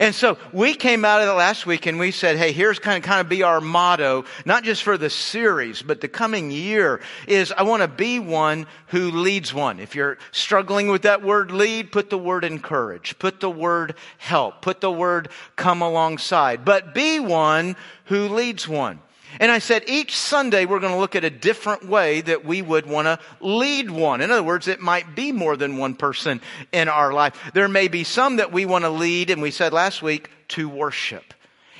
And 0.00 0.14
so 0.14 0.38
we 0.52 0.74
came 0.74 1.04
out 1.04 1.22
of 1.22 1.28
it 1.28 1.32
last 1.32 1.66
week 1.66 1.86
and 1.86 1.98
we 1.98 2.10
said, 2.10 2.36
hey, 2.36 2.52
here's 2.52 2.78
kind 2.78 2.96
of, 2.98 3.02
kind 3.02 3.20
of 3.20 3.28
be 3.28 3.42
our 3.42 3.60
motto, 3.60 4.24
not 4.44 4.64
just 4.64 4.82
for 4.82 4.98
the 4.98 5.10
series, 5.10 5.82
but 5.82 6.00
the 6.00 6.08
coming 6.08 6.50
year 6.50 7.00
is 7.26 7.52
I 7.52 7.62
want 7.62 7.82
to 7.82 7.88
be 7.88 8.18
one 8.18 8.66
who 8.88 9.10
leads 9.10 9.54
one. 9.54 9.80
If 9.80 9.94
you're 9.94 10.18
struggling 10.30 10.88
with 10.88 11.02
that 11.02 11.22
word 11.22 11.50
lead, 11.50 11.90
put 11.92 12.10
the 12.10 12.18
word 12.18 12.44
encourage, 12.44 13.18
put 13.18 13.40
the 13.40 13.50
word 13.50 13.94
help, 14.18 14.62
put 14.62 14.80
the 14.80 14.92
word 14.92 15.28
come 15.56 15.82
alongside, 15.82 16.64
but 16.64 16.94
be 16.94 17.18
one 17.18 17.76
who 18.04 18.28
leads 18.28 18.68
one. 18.68 19.00
And 19.40 19.50
I 19.50 19.58
said 19.58 19.84
each 19.86 20.16
Sunday 20.16 20.64
we're 20.64 20.80
going 20.80 20.92
to 20.92 20.98
look 20.98 21.16
at 21.16 21.24
a 21.24 21.30
different 21.30 21.88
way 21.88 22.20
that 22.22 22.44
we 22.44 22.62
would 22.62 22.86
want 22.86 23.06
to 23.06 23.18
lead 23.40 23.90
one. 23.90 24.20
In 24.20 24.30
other 24.30 24.42
words, 24.42 24.68
it 24.68 24.80
might 24.80 25.14
be 25.14 25.32
more 25.32 25.56
than 25.56 25.76
one 25.76 25.94
person 25.94 26.40
in 26.72 26.88
our 26.88 27.12
life. 27.12 27.50
There 27.54 27.68
may 27.68 27.88
be 27.88 28.04
some 28.04 28.36
that 28.36 28.52
we 28.52 28.66
want 28.66 28.84
to 28.84 28.90
lead, 28.90 29.30
and 29.30 29.42
we 29.42 29.50
said 29.50 29.72
last 29.72 30.02
week, 30.02 30.30
to 30.48 30.68
worship. 30.68 31.34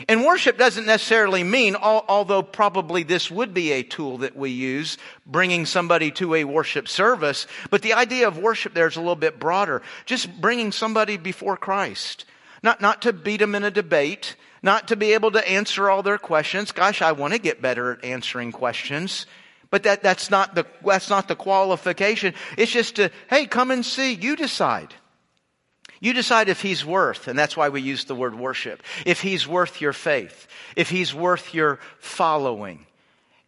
And 0.07 0.25
worship 0.25 0.59
doesn't 0.59 0.87
necessarily 0.87 1.43
mean, 1.43 1.75
although 1.75 2.43
probably 2.43 3.03
this 3.03 3.31
would 3.31 3.53
be 3.53 3.73
a 3.73 3.83
tool 3.83 4.19
that 4.19 4.37
we 4.37 4.51
use, 4.51 4.97
bringing 5.27 5.67
somebody 5.67 6.13
to 6.13 6.37
a 6.37 6.45
worship 6.45 6.87
service. 6.87 7.49
But 7.71 7.83
the 7.83 7.95
idea 7.95 8.29
of 8.29 8.39
worship 8.39 8.75
there 8.75 8.87
is 8.87 8.95
a 8.95 9.01
little 9.01 9.17
bit 9.17 9.41
broader. 9.41 9.83
Just 10.07 10.41
bringing 10.41 10.71
somebody 10.71 11.17
before 11.17 11.57
Christ. 11.57 12.27
Not, 12.63 12.81
not 12.81 13.03
to 13.03 13.13
beat 13.13 13.39
them 13.39 13.55
in 13.57 13.65
a 13.65 13.71
debate, 13.71 14.37
not 14.63 14.89
to 14.89 14.97
be 14.97 15.15
able 15.15 15.31
to 15.33 15.49
answer 15.49 15.89
all 15.89 16.03
their 16.03 16.19
questions. 16.19 16.73
Gosh, 16.73 17.03
I 17.03 17.13
want 17.13 17.33
to 17.33 17.39
get 17.39 17.63
better 17.63 17.93
at 17.93 18.05
answering 18.05 18.53
questions. 18.53 19.27
But 19.71 19.83
that, 19.83 20.03
that's 20.03 20.31
not 20.31 20.55
the, 20.55 20.67
that's 20.85 21.11
not 21.11 21.29
the 21.29 21.37
qualification. 21.37 22.35
It's 22.57 22.73
just 22.73 22.97
to, 22.97 23.11
hey, 23.29 23.47
come 23.47 23.71
and 23.71 23.85
see. 23.85 24.15
You 24.15 24.35
decide. 24.35 24.95
You 26.01 26.13
decide 26.15 26.49
if 26.49 26.63
he's 26.63 26.85
worth, 26.85 27.29
and 27.29 27.39
that's 27.39 27.57
why 27.57 27.71
we 27.71 27.81
use 27.81 28.05
the 28.05 28.15
word 28.15 28.35
worship, 28.35 28.83
if 29.05 29.21
he's 29.21 29.49
worth 29.49 29.81
your 29.81 29.93
faith, 29.93 30.47
if 30.77 30.91
he's 30.91 31.13
worth 31.13 31.53
your 31.55 31.81
following. 31.99 32.87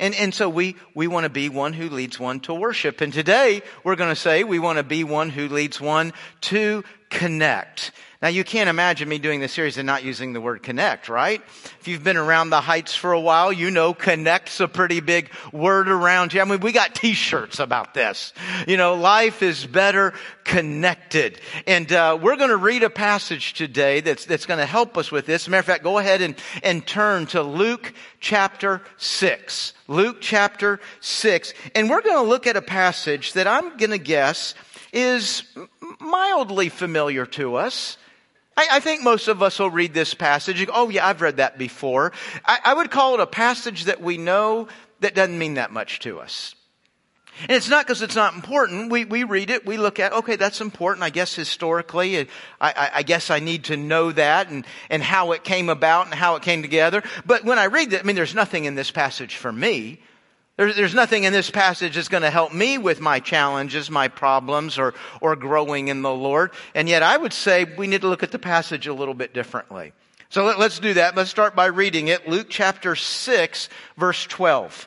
And, 0.01 0.15
and 0.15 0.35
so 0.35 0.49
we, 0.49 0.77
we 0.95 1.07
want 1.07 1.25
to 1.25 1.31
be 1.31 1.49
one 1.49 1.75
who 1.75 1.91
leads 1.91 2.19
one 2.19 2.41
to 2.41 2.55
worship. 2.55 3.03
And 3.03 3.13
today 3.13 3.63
we're 3.85 3.97
going 3.97 4.11
to 4.11 4.17
say 4.17 4.45
we 4.45 4.59
want 4.59 4.79
to 4.79 4.83
be 4.83 5.05
one 5.05 5.29
who 5.29 5.49
leads 5.49 5.81
one 5.81 6.13
to 6.43 6.83
connect. 7.11 7.93
Now, 8.23 8.29
you 8.29 8.45
can't 8.45 8.69
imagine 8.69 9.09
me 9.09 9.19
doing 9.19 9.41
this 9.41 9.55
series 9.55 9.79
and 9.79 9.87
not 9.87 10.05
using 10.05 10.35
the 10.35 10.43
word 10.43 10.63
connect, 10.63 11.09
right? 11.09 11.41
If 11.81 11.89
you've 11.89 12.05
been 12.05 12.19
around 12.19 12.51
the 12.51 12.61
heights 12.61 12.95
for 12.95 13.13
a 13.13 13.21
while, 13.21 13.51
you 13.51 13.71
know 13.71 13.95
connect's 13.95 14.61
a 14.61 14.69
pretty 14.69 15.01
big 15.01 15.31
word 15.55 15.89
around 15.89 16.33
here. 16.33 16.43
I 16.43 16.45
mean, 16.45 16.61
we 16.61 16.73
got 16.73 16.95
t-shirts 16.95 17.61
about 17.61 17.95
this. 17.95 18.35
You 18.69 18.77
know, 18.77 18.95
life 18.95 19.43
is 19.43 19.65
better 19.65 20.13
connected. 20.45 21.41
And 21.67 21.91
uh, 21.91 22.19
we're 22.21 22.37
going 22.37 22.51
to 22.51 22.59
read 22.59 22.83
a 22.83 22.91
passage 22.91 23.55
today 23.55 24.01
that's, 24.01 24.27
that's 24.27 24.45
going 24.45 24.61
to 24.61 24.67
help 24.67 24.99
us 24.99 25.11
with 25.11 25.25
this. 25.25 25.45
As 25.45 25.49
a 25.49 25.51
matter 25.53 25.61
of 25.61 25.65
fact, 25.65 25.83
go 25.83 25.97
ahead 25.97 26.21
and, 26.21 26.35
and 26.63 26.87
turn 26.87 27.25
to 27.29 27.43
Luke 27.43 27.95
chapter 28.21 28.83
6. 28.99 29.73
Luke 29.89 30.19
chapter 30.21 30.79
6. 31.01 31.55
And 31.75 31.89
we're 31.89 32.03
going 32.03 32.23
to 32.23 32.29
look 32.29 32.47
at 32.47 32.59
a 32.59 32.63
passage 32.63 33.33
that 33.33 33.47
I'm 33.47 33.79
going 33.79 33.93
to 33.93 33.99
guess 33.99 34.55
is 34.93 35.43
mildly 36.01 36.69
familiar 36.69 37.25
to 37.25 37.57
us. 37.57 37.97
I, 38.61 38.77
I, 38.77 38.81
think 38.81 39.03
most 39.03 39.27
of 39.29 39.43
us 39.43 39.59
will 39.59 39.71
read 39.71 39.95
this 39.95 40.13
passage. 40.13 40.65
Go, 40.67 40.73
oh 40.75 40.89
yeah, 40.91 41.07
I've 41.07 41.23
read 41.23 41.39
that 41.39 41.57
before. 41.57 42.13
I, 42.45 42.59
I 42.65 42.75
would 42.75 42.91
call 42.91 43.15
it 43.15 43.21
a 43.21 43.27
passage 43.27 43.85
that 43.85 44.03
we 44.03 44.19
know 44.19 44.69
that 45.01 45.15
doesn't 45.15 45.39
mean 45.39 45.55
that 45.55 45.73
much 45.73 46.01
to 46.01 46.21
us. 46.21 46.55
And 47.43 47.53
it's 47.53 47.71
not 47.71 47.87
because 47.87 48.03
it's 48.03 48.17
not 48.17 48.35
important. 48.35 48.93
We, 48.93 49.07
we 49.07 49.25
read 49.25 49.49
it, 49.49 49.65
we 49.65 49.79
look 49.79 49.99
at, 49.99 50.13
okay, 50.13 50.37
that's 50.37 50.61
important. 50.61 51.05
I 51.05 51.09
guess 51.09 51.35
historically, 51.35 52.19
I, 52.19 52.27
I, 52.61 52.91
I, 52.97 53.03
guess 53.03 53.31
I 53.31 53.39
need 53.39 53.65
to 53.65 53.79
know 53.79 54.13
that 54.13 54.51
and, 54.51 54.67
and 54.91 55.03
how 55.03 55.33
it 55.33 55.43
came 55.43 55.71
about 55.71 56.05
and 56.05 56.15
how 56.15 56.37
it 56.37 56.43
came 56.43 56.61
together. 56.61 57.03
But 57.25 57.45
when 57.45 57.59
I 57.59 57.65
read 57.65 57.95
it, 57.95 58.01
I 58.01 58.03
mean, 58.03 58.17
there's 58.17 58.35
nothing 58.35 58.67
in 58.67 58.75
this 58.75 58.91
passage 58.91 59.37
for 59.37 59.51
me. 59.51 60.01
There's, 60.61 60.77
there's 60.77 60.95
nothing 60.95 61.25
in 61.25 61.33
this 61.33 61.51
passage 61.51 61.95
that's 61.95 62.09
going 62.09 62.23
to 62.23 62.29
help 62.29 62.53
me 62.53 62.77
with 62.77 63.01
my 63.01 63.19
challenges, 63.19 63.91
my 63.91 64.09
problems, 64.09 64.79
or, 64.79 64.93
or 65.23 65.35
growing 65.35 65.89
in 65.89 66.03
the 66.03 66.13
Lord. 66.13 66.51
And 66.75 66.87
yet 66.87 67.03
I 67.03 67.17
would 67.17 67.33
say 67.33 67.65
we 67.65 67.87
need 67.87 68.03
to 68.03 68.09
look 68.09 68.23
at 68.23 68.31
the 68.31 68.39
passage 68.39 68.87
a 68.87 68.93
little 68.93 69.15
bit 69.15 69.33
differently. 69.33 69.95
So 70.29 70.45
let, 70.45 70.59
let's 70.59 70.79
do 70.79 70.93
that. 70.93 71.17
Let's 71.17 71.31
start 71.31 71.57
by 71.57 71.65
reading 71.65 72.09
it. 72.09 72.29
Luke 72.29 72.49
chapter 72.51 72.95
6, 72.95 73.71
verse 73.97 74.27
12. 74.27 74.87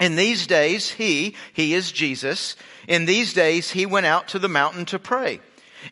In 0.00 0.16
these 0.16 0.46
days, 0.46 0.90
he, 0.90 1.34
he 1.54 1.72
is 1.72 1.90
Jesus, 1.90 2.54
in 2.86 3.06
these 3.06 3.32
days 3.32 3.70
he 3.70 3.86
went 3.86 4.04
out 4.04 4.28
to 4.28 4.38
the 4.38 4.50
mountain 4.50 4.84
to 4.84 4.98
pray. 4.98 5.40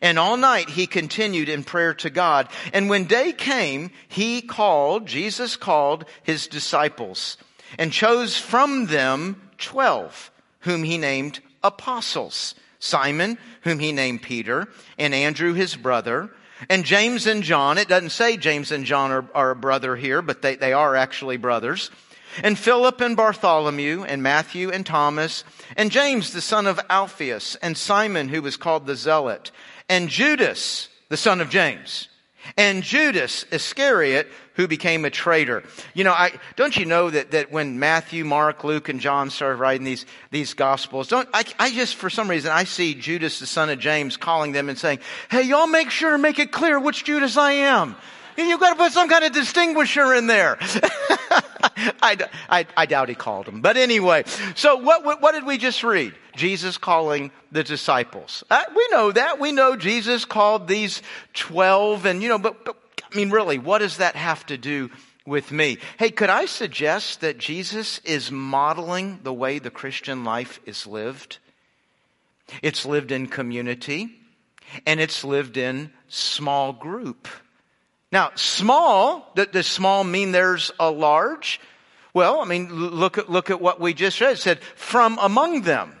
And 0.03 0.19
all 0.19 0.37
night 0.37 0.69
he 0.69 0.85
continued 0.85 1.49
in 1.49 1.63
prayer 1.63 1.95
to 1.95 2.11
God. 2.11 2.47
And 2.73 2.91
when 2.91 3.05
day 3.05 3.31
came, 3.31 3.89
he 4.07 4.43
called, 4.43 5.07
Jesus 5.07 5.57
called 5.57 6.05
his 6.21 6.45
disciples 6.45 7.37
and 7.77 7.91
chose 7.91 8.37
from 8.37 8.87
them 8.87 9.49
twelve, 9.57 10.31
whom 10.59 10.83
he 10.83 10.97
named 10.97 11.39
apostles. 11.63 12.55
Simon, 12.79 13.37
whom 13.61 13.79
he 13.79 13.93
named 13.93 14.21
Peter, 14.21 14.67
and 14.97 15.13
Andrew 15.13 15.53
his 15.53 15.73
brother, 15.77 16.29
and 16.69 16.83
James 16.83 17.25
and 17.25 17.41
John. 17.41 17.77
It 17.77 17.87
doesn't 17.87 18.09
say 18.09 18.35
James 18.35 18.73
and 18.73 18.83
John 18.83 19.09
are, 19.09 19.25
are 19.33 19.51
a 19.51 19.55
brother 19.55 19.95
here, 19.95 20.21
but 20.21 20.41
they, 20.41 20.55
they 20.55 20.73
are 20.73 20.93
actually 20.93 21.37
brothers. 21.37 21.91
And 22.43 22.59
Philip 22.59 22.99
and 22.99 23.15
Bartholomew, 23.15 24.03
and 24.03 24.21
Matthew 24.21 24.69
and 24.69 24.85
Thomas, 24.85 25.45
and 25.77 25.91
James 25.91 26.33
the 26.33 26.41
son 26.41 26.67
of 26.67 26.77
Alphaeus, 26.89 27.55
and 27.61 27.77
Simon 27.77 28.27
who 28.27 28.41
was 28.41 28.57
called 28.57 28.85
the 28.85 28.97
Zealot, 28.97 29.51
and 29.87 30.09
Judas 30.09 30.89
the 31.07 31.15
son 31.15 31.39
of 31.39 31.49
James, 31.49 32.09
and 32.57 32.83
Judas 32.83 33.45
Iscariot 33.51 34.27
who 34.55 34.67
became 34.67 35.05
a 35.05 35.09
traitor. 35.09 35.63
You 35.93 36.03
know, 36.03 36.11
I, 36.11 36.31
don't 36.55 36.75
you 36.77 36.85
know 36.85 37.09
that, 37.09 37.31
that 37.31 37.51
when 37.51 37.79
Matthew, 37.79 38.23
Mark, 38.23 38.63
Luke, 38.63 38.89
and 38.89 38.99
John 38.99 39.29
started 39.29 39.57
writing 39.57 39.83
these, 39.83 40.05
these 40.31 40.53
gospels, 40.53 41.07
don't, 41.07 41.27
I, 41.33 41.43
I 41.59 41.71
just, 41.71 41.95
for 41.95 42.09
some 42.09 42.29
reason, 42.29 42.51
I 42.51 42.65
see 42.65 42.93
Judas, 42.93 43.39
the 43.39 43.47
son 43.47 43.69
of 43.69 43.79
James, 43.79 44.17
calling 44.17 44.51
them 44.51 44.69
and 44.69 44.77
saying, 44.77 44.99
hey, 45.31 45.43
y'all 45.43 45.67
make 45.67 45.89
sure 45.89 46.11
to 46.11 46.17
make 46.17 46.39
it 46.39 46.51
clear 46.51 46.79
which 46.79 47.03
Judas 47.03 47.37
I 47.37 47.53
am. 47.53 47.95
You've 48.37 48.59
got 48.59 48.71
to 48.71 48.75
put 48.75 48.91
some 48.91 49.09
kind 49.09 49.23
of 49.23 49.31
distinguisher 49.31 50.13
in 50.13 50.27
there. 50.27 50.57
I, 52.01 52.17
I, 52.49 52.65
I, 52.75 52.85
doubt 52.85 53.09
he 53.09 53.15
called 53.15 53.45
them. 53.45 53.61
But 53.61 53.77
anyway, 53.77 54.23
so 54.55 54.75
what, 54.77 55.03
what, 55.03 55.21
what 55.21 55.33
did 55.33 55.45
we 55.45 55.57
just 55.57 55.83
read? 55.83 56.13
Jesus 56.35 56.77
calling 56.77 57.31
the 57.51 57.63
disciples. 57.63 58.43
Uh, 58.49 58.63
we 58.75 58.87
know 58.91 59.11
that. 59.11 59.39
We 59.39 59.51
know 59.51 59.75
Jesus 59.75 60.25
called 60.25 60.67
these 60.67 61.01
12 61.33 62.05
and, 62.05 62.21
you 62.21 62.29
know, 62.29 62.37
but, 62.37 62.65
but 62.65 62.77
I 63.11 63.15
mean, 63.15 63.29
really, 63.29 63.57
what 63.57 63.79
does 63.79 63.97
that 63.97 64.15
have 64.15 64.45
to 64.47 64.57
do 64.57 64.89
with 65.25 65.51
me? 65.51 65.77
Hey, 65.97 66.09
could 66.09 66.29
I 66.29 66.45
suggest 66.45 67.21
that 67.21 67.37
Jesus 67.37 67.99
is 67.99 68.31
modeling 68.31 69.19
the 69.23 69.33
way 69.33 69.59
the 69.59 69.71
Christian 69.71 70.23
life 70.23 70.59
is 70.65 70.85
lived? 70.85 71.37
It's 72.61 72.85
lived 72.85 73.11
in 73.11 73.27
community 73.27 74.19
and 74.85 74.99
it's 74.99 75.23
lived 75.23 75.57
in 75.57 75.91
small 76.07 76.73
group. 76.73 77.27
Now, 78.13 78.29
small, 78.35 79.33
does 79.33 79.65
small 79.65 80.03
mean 80.03 80.33
there's 80.33 80.71
a 80.79 80.91
large? 80.91 81.59
Well, 82.13 82.41
I 82.41 82.45
mean, 82.45 82.71
look 82.71 83.17
at, 83.17 83.27
look 83.27 83.49
at 83.49 83.59
what 83.59 83.79
we 83.79 83.95
just 83.95 84.21
read. 84.21 84.33
It 84.33 84.37
said, 84.37 84.61
from 84.75 85.17
among 85.19 85.63
them. 85.63 85.93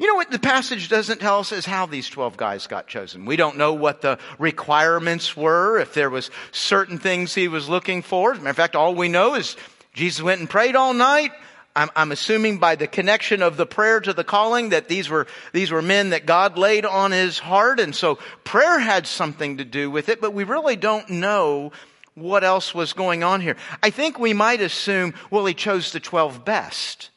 You 0.00 0.08
know 0.08 0.16
what 0.16 0.32
the 0.32 0.40
passage 0.40 0.88
doesn't 0.88 1.20
tell 1.20 1.38
us 1.38 1.52
is 1.52 1.64
how 1.64 1.86
these 1.86 2.08
12 2.08 2.36
guys 2.36 2.66
got 2.66 2.88
chosen. 2.88 3.24
We 3.24 3.36
don't 3.36 3.56
know 3.56 3.72
what 3.72 4.00
the 4.00 4.18
requirements 4.40 5.36
were, 5.36 5.78
if 5.78 5.94
there 5.94 6.10
was 6.10 6.32
certain 6.50 6.98
things 6.98 7.36
he 7.36 7.46
was 7.46 7.68
looking 7.68 8.02
for. 8.02 8.32
As 8.32 8.38
a 8.38 8.40
matter 8.40 8.50
of 8.50 8.56
fact, 8.56 8.74
all 8.74 8.96
we 8.96 9.06
know 9.06 9.36
is 9.36 9.56
Jesus 9.94 10.22
went 10.22 10.40
and 10.40 10.50
prayed 10.50 10.74
all 10.74 10.92
night. 10.92 11.30
I'm, 11.74 11.90
I'm, 11.96 12.12
assuming 12.12 12.58
by 12.58 12.76
the 12.76 12.86
connection 12.86 13.42
of 13.42 13.56
the 13.56 13.66
prayer 13.66 14.00
to 14.00 14.12
the 14.12 14.24
calling 14.24 14.70
that 14.70 14.88
these 14.88 15.08
were, 15.08 15.26
these 15.52 15.70
were 15.70 15.82
men 15.82 16.10
that 16.10 16.26
God 16.26 16.58
laid 16.58 16.84
on 16.84 17.12
his 17.12 17.38
heart. 17.38 17.80
And 17.80 17.94
so 17.94 18.16
prayer 18.44 18.78
had 18.78 19.06
something 19.06 19.56
to 19.56 19.64
do 19.64 19.90
with 19.90 20.08
it, 20.08 20.20
but 20.20 20.34
we 20.34 20.44
really 20.44 20.76
don't 20.76 21.08
know 21.08 21.72
what 22.14 22.44
else 22.44 22.74
was 22.74 22.92
going 22.92 23.24
on 23.24 23.40
here. 23.40 23.56
I 23.82 23.90
think 23.90 24.18
we 24.18 24.34
might 24.34 24.60
assume, 24.60 25.14
well, 25.30 25.46
he 25.46 25.54
chose 25.54 25.92
the 25.92 26.00
12 26.00 26.44
best. 26.44 27.10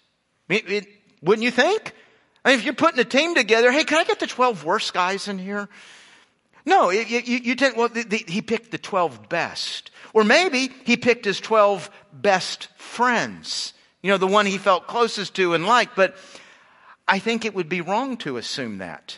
It, 0.47 0.71
it, 0.71 0.87
wouldn't 1.21 1.43
you 1.43 1.51
think? 1.51 1.93
I 2.45 2.49
mean, 2.51 2.59
if 2.59 2.65
you're 2.65 2.73
putting 2.73 2.99
a 2.99 3.05
team 3.05 3.35
together, 3.35 3.71
hey, 3.71 3.83
can 3.83 3.97
I 3.97 4.03
get 4.03 4.19
the 4.19 4.27
12 4.27 4.63
worst 4.63 4.93
guys 4.93 5.27
in 5.27 5.37
here? 5.37 5.67
No, 6.65 6.89
you, 6.89 7.01
you, 7.01 7.37
you 7.37 7.55
take, 7.55 7.75
well, 7.75 7.89
the, 7.89 8.03
the, 8.03 8.23
he 8.27 8.41
picked 8.41 8.71
the 8.71 8.77
12 8.77 9.29
best. 9.29 9.91
Or 10.13 10.23
maybe 10.23 10.71
he 10.85 10.97
picked 10.97 11.25
his 11.25 11.39
12 11.39 11.89
best 12.13 12.69
friends. 12.77 13.73
You 14.05 14.11
know, 14.11 14.17
the 14.19 14.27
one 14.27 14.45
he 14.45 14.59
felt 14.59 14.85
closest 14.85 15.33
to 15.37 15.55
and 15.55 15.65
liked, 15.65 15.95
but 15.95 16.15
I 17.07 17.17
think 17.17 17.43
it 17.43 17.55
would 17.55 17.67
be 17.67 17.81
wrong 17.81 18.17
to 18.17 18.37
assume 18.37 18.77
that. 18.77 19.17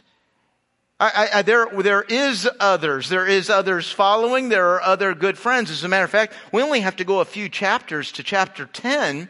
I, 0.97 1.27
I, 1.33 1.41
there, 1.41 1.67
there 1.77 2.03
is 2.03 2.49
others. 2.61 3.09
There 3.09 3.27
is 3.27 3.49
others 3.49 3.91
following. 3.91 4.47
There 4.47 4.75
are 4.75 4.81
other 4.81 5.13
good 5.13 5.37
friends. 5.37 5.71
As 5.71 5.83
a 5.83 5.89
matter 5.89 6.05
of 6.05 6.09
fact, 6.09 6.35
we 6.53 6.61
only 6.61 6.79
have 6.79 6.95
to 6.95 7.03
go 7.03 7.19
a 7.19 7.25
few 7.25 7.49
chapters 7.49 8.13
to 8.13 8.23
chapter 8.23 8.65
10 8.65 9.27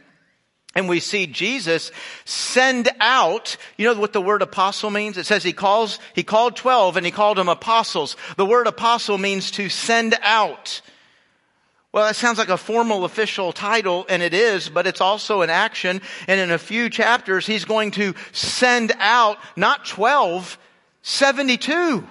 and 0.75 0.87
we 0.87 0.99
see 0.99 1.25
Jesus 1.25 1.91
send 2.23 2.89
out, 2.99 3.57
you 3.77 3.91
know 3.91 3.99
what 3.99 4.13
the 4.13 4.21
word 4.21 4.43
apostle 4.43 4.91
means? 4.91 5.17
It 5.17 5.25
says 5.25 5.41
he 5.41 5.53
calls, 5.53 5.97
he 6.13 6.21
called 6.21 6.55
12 6.55 6.97
and 6.97 7.05
he 7.05 7.11
called 7.11 7.39
them 7.39 7.49
apostles. 7.49 8.15
The 8.35 8.45
word 8.45 8.67
apostle 8.67 9.17
means 9.17 9.49
to 9.51 9.69
send 9.69 10.15
out. 10.21 10.81
Well, 11.93 12.05
that 12.05 12.15
sounds 12.15 12.37
like 12.37 12.49
a 12.49 12.57
formal 12.57 13.05
official 13.05 13.53
title, 13.53 14.05
and 14.09 14.21
it 14.21 14.33
is, 14.33 14.69
but 14.69 14.87
it's 14.87 15.01
also 15.01 15.41
an 15.41 15.49
action. 15.49 16.01
And 16.27 16.39
in 16.39 16.51
a 16.51 16.57
few 16.57 16.89
chapters, 16.89 17.47
he's 17.47 17.65
going 17.65 17.91
to 17.91 18.13
send 18.33 18.91
out 18.99 19.37
not 19.55 19.85
12, 19.85 20.57
72. 21.01 22.07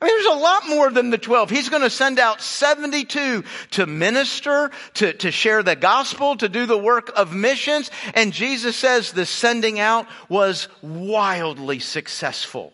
I 0.00 0.04
mean, 0.04 0.14
there's 0.14 0.36
a 0.36 0.40
lot 0.40 0.68
more 0.68 0.90
than 0.90 1.10
the 1.10 1.18
12. 1.18 1.50
He's 1.50 1.68
going 1.68 1.82
to 1.82 1.90
send 1.90 2.20
out 2.20 2.40
72 2.40 3.44
to 3.72 3.86
minister, 3.86 4.70
to, 4.94 5.12
to 5.12 5.32
share 5.32 5.62
the 5.64 5.74
gospel, 5.74 6.36
to 6.36 6.48
do 6.48 6.66
the 6.66 6.78
work 6.78 7.10
of 7.16 7.34
missions. 7.34 7.90
And 8.14 8.32
Jesus 8.32 8.76
says 8.76 9.12
the 9.12 9.26
sending 9.26 9.80
out 9.80 10.06
was 10.28 10.68
wildly 10.82 11.80
successful. 11.80 12.72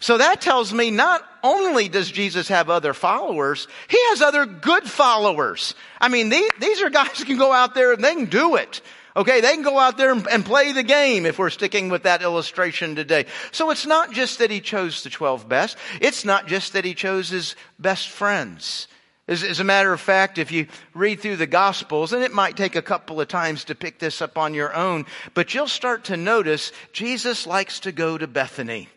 So 0.00 0.18
that 0.18 0.40
tells 0.40 0.72
me 0.72 0.90
not 0.90 1.22
only 1.46 1.88
does 1.88 2.10
Jesus 2.10 2.48
have 2.48 2.68
other 2.68 2.92
followers, 2.92 3.68
he 3.88 3.98
has 4.08 4.20
other 4.20 4.44
good 4.46 4.84
followers. 4.84 5.74
I 6.00 6.08
mean, 6.08 6.28
these, 6.28 6.50
these 6.60 6.82
are 6.82 6.90
guys 6.90 7.18
who 7.18 7.24
can 7.26 7.38
go 7.38 7.52
out 7.52 7.74
there 7.74 7.92
and 7.92 8.02
they 8.02 8.14
can 8.14 8.26
do 8.26 8.56
it. 8.56 8.80
Okay, 9.16 9.40
they 9.40 9.54
can 9.54 9.62
go 9.62 9.78
out 9.78 9.96
there 9.96 10.12
and, 10.12 10.26
and 10.28 10.44
play 10.44 10.72
the 10.72 10.82
game 10.82 11.24
if 11.24 11.38
we're 11.38 11.48
sticking 11.48 11.88
with 11.88 12.02
that 12.02 12.20
illustration 12.20 12.94
today. 12.94 13.24
So 13.50 13.70
it's 13.70 13.86
not 13.86 14.12
just 14.12 14.40
that 14.40 14.50
he 14.50 14.60
chose 14.60 15.02
the 15.02 15.08
12 15.08 15.48
best. 15.48 15.78
It's 16.02 16.24
not 16.24 16.46
just 16.46 16.74
that 16.74 16.84
he 16.84 16.92
chose 16.92 17.30
his 17.30 17.56
best 17.78 18.10
friends. 18.10 18.88
As, 19.28 19.42
as, 19.42 19.58
a 19.58 19.64
matter 19.64 19.92
of 19.92 20.00
fact, 20.00 20.38
if 20.38 20.52
you 20.52 20.66
read 20.94 21.20
through 21.20 21.36
the 21.36 21.46
Gospels, 21.46 22.12
and 22.12 22.22
it 22.22 22.32
might 22.32 22.56
take 22.56 22.76
a 22.76 22.82
couple 22.82 23.20
of 23.20 23.26
times 23.26 23.64
to 23.64 23.74
pick 23.74 23.98
this 23.98 24.22
up 24.22 24.38
on 24.38 24.54
your 24.54 24.72
own, 24.74 25.06
but 25.34 25.52
you'll 25.52 25.66
start 25.66 26.04
to 26.04 26.16
notice 26.16 26.70
Jesus 26.92 27.46
likes 27.46 27.80
to 27.80 27.92
go 27.92 28.18
to 28.18 28.26
Bethany. 28.26 28.88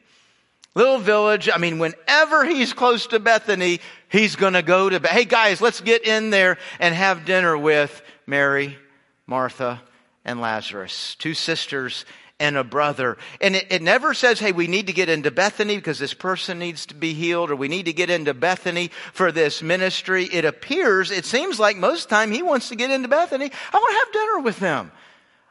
Little 0.75 0.99
village, 0.99 1.49
I 1.53 1.57
mean, 1.57 1.79
whenever 1.79 2.45
he's 2.45 2.73
close 2.73 3.07
to 3.07 3.19
Bethany, 3.19 3.79
he's 4.07 4.35
gonna 4.35 4.61
go 4.61 4.89
to, 4.89 4.99
hey 5.07 5.25
guys, 5.25 5.61
let's 5.61 5.81
get 5.81 6.05
in 6.05 6.29
there 6.29 6.57
and 6.79 6.93
have 6.93 7.25
dinner 7.25 7.57
with 7.57 8.01
Mary, 8.27 8.77
Martha, 9.25 9.81
and 10.23 10.39
Lazarus, 10.39 11.15
two 11.15 11.33
sisters 11.33 12.05
and 12.39 12.55
a 12.55 12.63
brother. 12.63 13.17
And 13.41 13.55
it, 13.55 13.67
it, 13.69 13.81
never 13.81 14.13
says, 14.13 14.39
hey, 14.39 14.51
we 14.51 14.67
need 14.67 14.87
to 14.87 14.93
get 14.93 15.09
into 15.09 15.29
Bethany 15.29 15.75
because 15.75 15.99
this 15.99 16.13
person 16.13 16.59
needs 16.59 16.85
to 16.87 16.95
be 16.95 17.13
healed 17.13 17.51
or 17.51 17.55
we 17.55 17.67
need 17.67 17.85
to 17.85 17.93
get 17.93 18.09
into 18.09 18.33
Bethany 18.33 18.91
for 19.11 19.31
this 19.31 19.61
ministry. 19.61 20.25
It 20.25 20.45
appears, 20.45 21.11
it 21.11 21.25
seems 21.25 21.59
like 21.59 21.75
most 21.75 22.09
time 22.09 22.31
he 22.31 22.41
wants 22.41 22.69
to 22.69 22.75
get 22.75 22.91
into 22.91 23.07
Bethany. 23.07 23.51
I 23.73 23.77
want 23.77 23.91
to 23.91 23.99
have 23.99 24.13
dinner 24.13 24.39
with 24.39 24.59
them. 24.59 24.91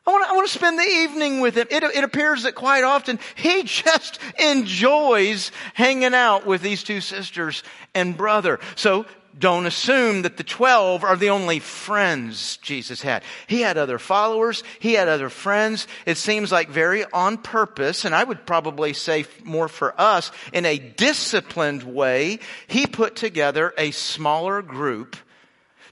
I 0.08 0.10
want, 0.10 0.24
to, 0.24 0.30
I 0.30 0.32
want 0.36 0.48
to 0.48 0.54
spend 0.54 0.78
the 0.78 0.82
evening 0.82 1.40
with 1.40 1.54
him. 1.54 1.66
It, 1.70 1.82
it 1.82 2.02
appears 2.02 2.44
that 2.44 2.54
quite 2.54 2.82
often 2.82 3.18
he 3.34 3.62
just 3.64 4.18
enjoys 4.38 5.52
hanging 5.74 6.14
out 6.14 6.46
with 6.46 6.62
these 6.62 6.82
two 6.82 7.02
sisters 7.02 7.62
and 7.94 8.16
brother. 8.16 8.58
So 8.74 9.04
don't 9.38 9.66
assume 9.66 10.22
that 10.22 10.38
the 10.38 10.44
12 10.44 11.04
are 11.04 11.14
the 11.14 11.28
only 11.28 11.58
friends 11.58 12.56
Jesus 12.62 13.02
had. 13.02 13.22
He 13.48 13.60
had 13.60 13.76
other 13.76 13.98
followers. 13.98 14.64
He 14.78 14.94
had 14.94 15.08
other 15.08 15.28
friends. 15.28 15.86
It 16.06 16.16
seems 16.16 16.50
like 16.50 16.70
very 16.70 17.04
on 17.12 17.36
purpose, 17.36 18.06
and 18.06 18.14
I 18.14 18.24
would 18.24 18.46
probably 18.46 18.94
say 18.94 19.26
more 19.44 19.68
for 19.68 19.94
us, 20.00 20.32
in 20.54 20.64
a 20.64 20.78
disciplined 20.78 21.82
way, 21.82 22.38
he 22.66 22.86
put 22.86 23.14
together 23.14 23.74
a 23.76 23.90
smaller 23.90 24.62
group 24.62 25.16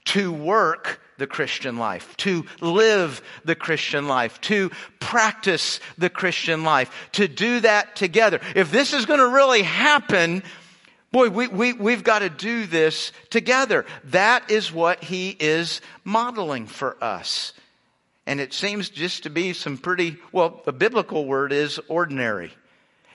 to 0.05 0.31
work 0.31 1.01
the 1.17 1.27
Christian 1.27 1.77
life, 1.77 2.15
to 2.17 2.45
live 2.61 3.21
the 3.45 3.55
Christian 3.55 4.07
life, 4.07 4.39
to 4.41 4.71
practice 4.99 5.79
the 5.97 6.09
Christian 6.09 6.63
life, 6.63 7.09
to 7.13 7.27
do 7.27 7.59
that 7.61 7.95
together. 7.95 8.39
If 8.55 8.71
this 8.71 8.93
is 8.93 9.05
going 9.05 9.19
to 9.19 9.27
really 9.27 9.63
happen, 9.63 10.43
boy, 11.11 11.29
we, 11.29 11.47
we, 11.47 11.73
we've 11.73 12.03
got 12.03 12.19
to 12.19 12.29
do 12.29 12.65
this 12.65 13.11
together. 13.29 13.85
That 14.05 14.51
is 14.51 14.71
what 14.71 15.03
he 15.03 15.35
is 15.39 15.81
modeling 16.03 16.67
for 16.67 17.01
us. 17.03 17.53
And 18.25 18.41
it 18.41 18.53
seems 18.53 18.89
just 18.89 19.23
to 19.23 19.29
be 19.29 19.53
some 19.53 19.77
pretty, 19.77 20.17
well, 20.31 20.61
the 20.65 20.73
biblical 20.73 21.25
word 21.25 21.53
is 21.53 21.79
ordinary. 21.87 22.51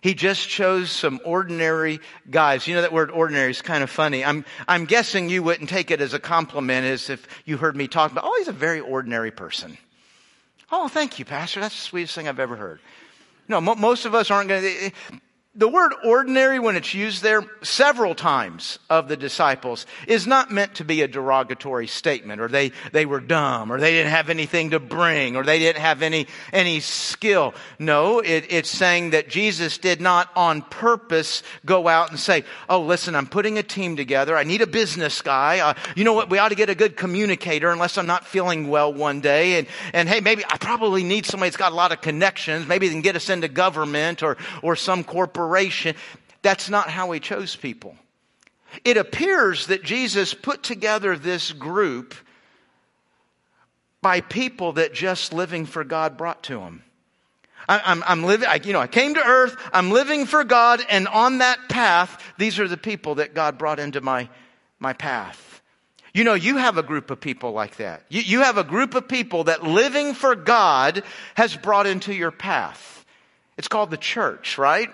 He 0.02 0.14
just 0.14 0.48
chose 0.48 0.90
some 0.90 1.20
ordinary 1.24 2.00
guys. 2.28 2.66
You 2.66 2.74
know 2.74 2.82
that 2.82 2.92
word 2.92 3.12
ordinary 3.12 3.52
is 3.52 3.62
kind 3.62 3.84
of 3.84 3.88
funny. 3.88 4.24
I'm, 4.24 4.44
I'm 4.66 4.84
guessing 4.84 5.30
you 5.30 5.44
wouldn't 5.44 5.70
take 5.70 5.92
it 5.92 6.00
as 6.00 6.12
a 6.12 6.18
compliment 6.18 6.84
as 6.84 7.08
if 7.08 7.26
you 7.44 7.56
heard 7.56 7.76
me 7.76 7.86
talk 7.86 8.10
about, 8.10 8.24
oh, 8.26 8.34
he's 8.38 8.48
a 8.48 8.52
very 8.52 8.80
ordinary 8.80 9.30
person. 9.30 9.78
Oh, 10.72 10.88
thank 10.88 11.20
you, 11.20 11.24
Pastor. 11.24 11.60
That's 11.60 11.76
the 11.76 11.82
sweetest 11.82 12.16
thing 12.16 12.26
I've 12.26 12.40
ever 12.40 12.56
heard. 12.56 12.80
No, 13.46 13.60
most 13.60 14.04
of 14.04 14.14
us 14.14 14.28
aren't 14.30 14.48
going 14.48 14.62
to, 14.62 14.90
the 15.54 15.68
word 15.68 15.92
ordinary, 16.02 16.58
when 16.58 16.76
it's 16.76 16.94
used 16.94 17.22
there 17.22 17.44
several 17.60 18.14
times 18.14 18.78
of 18.88 19.08
the 19.08 19.18
disciples, 19.18 19.84
is 20.06 20.26
not 20.26 20.50
meant 20.50 20.76
to 20.76 20.84
be 20.84 21.02
a 21.02 21.08
derogatory 21.08 21.86
statement, 21.86 22.40
or 22.40 22.48
they, 22.48 22.72
they 22.92 23.04
were 23.04 23.20
dumb, 23.20 23.70
or 23.70 23.78
they 23.78 23.90
didn't 23.92 24.12
have 24.12 24.30
anything 24.30 24.70
to 24.70 24.80
bring, 24.80 25.36
or 25.36 25.44
they 25.44 25.58
didn't 25.58 25.82
have 25.82 26.00
any, 26.00 26.26
any 26.54 26.80
skill. 26.80 27.52
No, 27.78 28.20
it, 28.20 28.46
it's 28.48 28.70
saying 28.70 29.10
that 29.10 29.28
Jesus 29.28 29.76
did 29.76 30.00
not 30.00 30.30
on 30.34 30.62
purpose 30.62 31.42
go 31.66 31.86
out 31.86 32.08
and 32.08 32.18
say, 32.18 32.44
oh, 32.70 32.80
listen, 32.80 33.14
I'm 33.14 33.26
putting 33.26 33.58
a 33.58 33.62
team 33.62 33.94
together. 33.96 34.38
I 34.38 34.44
need 34.44 34.62
a 34.62 34.66
business 34.66 35.20
guy. 35.20 35.58
Uh, 35.58 35.74
you 35.94 36.04
know 36.04 36.14
what? 36.14 36.30
We 36.30 36.38
ought 36.38 36.48
to 36.48 36.54
get 36.54 36.70
a 36.70 36.74
good 36.74 36.96
communicator 36.96 37.70
unless 37.70 37.98
I'm 37.98 38.06
not 38.06 38.26
feeling 38.26 38.68
well 38.68 38.90
one 38.90 39.20
day. 39.20 39.58
And, 39.58 39.68
and 39.92 40.08
hey, 40.08 40.20
maybe 40.20 40.44
I 40.48 40.56
probably 40.56 41.04
need 41.04 41.26
somebody 41.26 41.50
that's 41.50 41.58
got 41.58 41.72
a 41.72 41.74
lot 41.74 41.92
of 41.92 42.00
connections. 42.00 42.66
Maybe 42.66 42.88
they 42.88 42.94
can 42.94 43.02
get 43.02 43.16
us 43.16 43.28
into 43.28 43.48
government 43.48 44.22
or, 44.22 44.38
or 44.62 44.76
some 44.76 45.04
corporate 45.04 45.41
that's 46.42 46.68
not 46.68 46.90
how 46.90 47.10
he 47.12 47.20
chose 47.20 47.54
people. 47.56 47.96
It 48.84 48.96
appears 48.96 49.66
that 49.66 49.82
Jesus 49.82 50.34
put 50.34 50.62
together 50.62 51.16
this 51.16 51.52
group 51.52 52.14
by 54.00 54.20
people 54.20 54.72
that 54.72 54.92
just 54.92 55.32
living 55.32 55.66
for 55.66 55.84
God 55.84 56.16
brought 56.16 56.42
to 56.44 56.60
him. 56.60 56.82
I, 57.68 57.92
am 57.92 58.02
I'm 58.06 58.24
living, 58.24 58.48
I, 58.48 58.60
you 58.64 58.72
know, 58.72 58.80
I 58.80 58.88
came 58.88 59.14
to 59.14 59.24
earth, 59.24 59.56
I'm 59.72 59.90
living 59.90 60.26
for 60.26 60.42
God, 60.42 60.82
and 60.90 61.06
on 61.06 61.38
that 61.38 61.68
path, 61.68 62.20
these 62.36 62.58
are 62.58 62.66
the 62.66 62.76
people 62.76 63.16
that 63.16 63.34
God 63.34 63.56
brought 63.56 63.78
into 63.78 64.00
my, 64.00 64.28
my 64.80 64.92
path. 64.92 65.62
You 66.12 66.24
know, 66.24 66.34
you 66.34 66.56
have 66.56 66.76
a 66.76 66.82
group 66.82 67.10
of 67.10 67.20
people 67.20 67.52
like 67.52 67.76
that. 67.76 68.02
You, 68.08 68.20
you 68.20 68.40
have 68.40 68.58
a 68.58 68.64
group 68.64 68.94
of 68.94 69.06
people 69.06 69.44
that 69.44 69.62
living 69.62 70.12
for 70.12 70.34
God 70.34 71.04
has 71.36 71.56
brought 71.56 71.86
into 71.86 72.12
your 72.12 72.32
path. 72.32 73.06
It's 73.56 73.68
called 73.68 73.90
the 73.90 73.96
church, 73.96 74.58
right? 74.58 74.90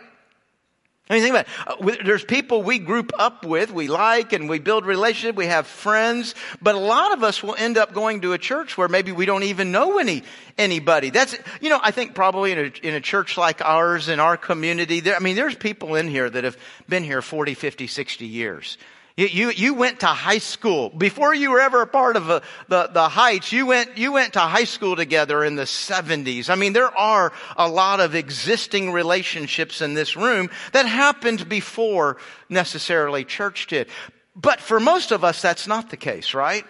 I 1.11 1.15
mean, 1.15 1.23
think 1.23 1.35
about 1.35 1.47
it. 1.87 1.99
Uh, 1.99 2.05
there's 2.05 2.25
people 2.25 2.63
we 2.63 2.79
group 2.79 3.13
up 3.19 3.45
with, 3.45 3.71
we 3.71 3.89
like, 3.89 4.33
and 4.33 4.49
we 4.49 4.59
build 4.59 4.85
relationship, 4.85 5.37
we 5.37 5.47
have 5.47 5.67
friends, 5.67 6.35
but 6.61 6.75
a 6.75 6.79
lot 6.79 7.13
of 7.13 7.23
us 7.23 7.43
will 7.43 7.55
end 7.55 7.79
up 7.79 7.95
going 7.95 8.21
to 8.23 8.35
a 8.35 8.39
church 8.39 8.77
where 8.77 8.89
maybe 8.89 9.13
we 9.13 9.25
don't 9.25 9.45
even 9.45 9.73
know 9.73 9.99
any, 9.99 10.23
anybody. 10.59 11.11
That's, 11.11 11.37
you 11.61 11.71
know, 11.71 11.81
I 11.83 11.93
think 11.93 12.15
probably 12.15 12.53
in 12.53 12.59
a, 12.59 12.87
in 12.87 12.95
a 12.95 13.01
church 13.01 13.39
like 13.39 13.63
ours, 13.63 14.09
in 14.09 14.21
our 14.21 14.37
community, 14.37 15.01
there, 15.01 15.17
I 15.17 15.21
mean, 15.21 15.37
there's 15.37 15.55
people 15.55 15.95
in 15.95 16.09
here 16.09 16.29
that 16.29 16.45
have 16.45 16.59
been 16.89 17.05
here 17.05 17.23
40, 17.23 17.55
50, 17.55 17.87
60 17.87 18.27
years. 18.27 18.77
You, 19.19 19.27
you, 19.27 19.51
you 19.51 19.75
went 19.75 19.99
to 20.01 20.07
high 20.07 20.39
school. 20.39 20.91
Before 20.91 21.35
you 21.35 21.51
were 21.51 21.59
ever 21.59 21.83
a 21.83 21.89
part 21.89 22.15
of 22.15 22.31
a, 22.31 22.41
the, 22.69 22.89
the 22.93 23.09
Heights, 23.09 23.51
you 23.51 23.67
went, 23.67 23.99
you 23.99 24.13
went 24.13 24.35
to 24.35 24.39
high 24.39 24.63
school 24.63 24.95
together 24.95 25.43
in 25.43 25.57
the 25.57 25.65
70s. 25.65 26.49
I 26.49 26.55
mean, 26.55 26.73
there 26.73 26.97
are 26.97 27.33
a 27.57 27.69
lot 27.69 27.99
of 27.99 28.15
existing 28.15 28.93
relationships 28.93 29.81
in 29.81 29.95
this 29.95 30.15
room 30.15 30.51
that 30.71 30.87
happened 30.87 31.49
before 31.49 32.19
necessarily 32.49 33.25
church 33.25 33.67
did. 33.67 33.89
But 34.37 34.61
for 34.61 34.79
most 34.79 35.11
of 35.11 35.25
us, 35.25 35.43
that's 35.43 35.67
not 35.67 35.91
the 35.91 35.97
case, 35.97 36.33
right? 36.33 36.65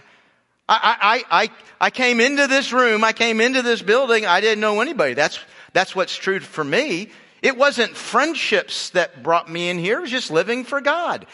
I, 0.71 1.25
I, 1.31 1.43
I, 1.43 1.51
I 1.83 1.91
came 1.91 2.19
into 2.19 2.47
this 2.47 2.73
room, 2.73 3.05
I 3.05 3.13
came 3.13 3.43
into 3.43 3.61
this 3.61 3.83
building, 3.83 4.25
I 4.25 4.41
didn't 4.41 4.61
know 4.61 4.81
anybody. 4.81 5.13
That's, 5.13 5.39
that's 5.75 5.95
what's 5.95 6.17
true 6.17 6.41
for 6.41 6.65
me. 6.65 7.11
It 7.43 7.59
wasn't 7.59 7.95
friendships 7.95 8.89
that 8.91 9.23
brought 9.23 9.51
me 9.51 9.69
in 9.69 9.79
here, 9.79 9.99
it 9.99 10.01
was 10.01 10.11
just 10.11 10.31
living 10.31 10.65
for 10.65 10.81
God. 10.81 11.27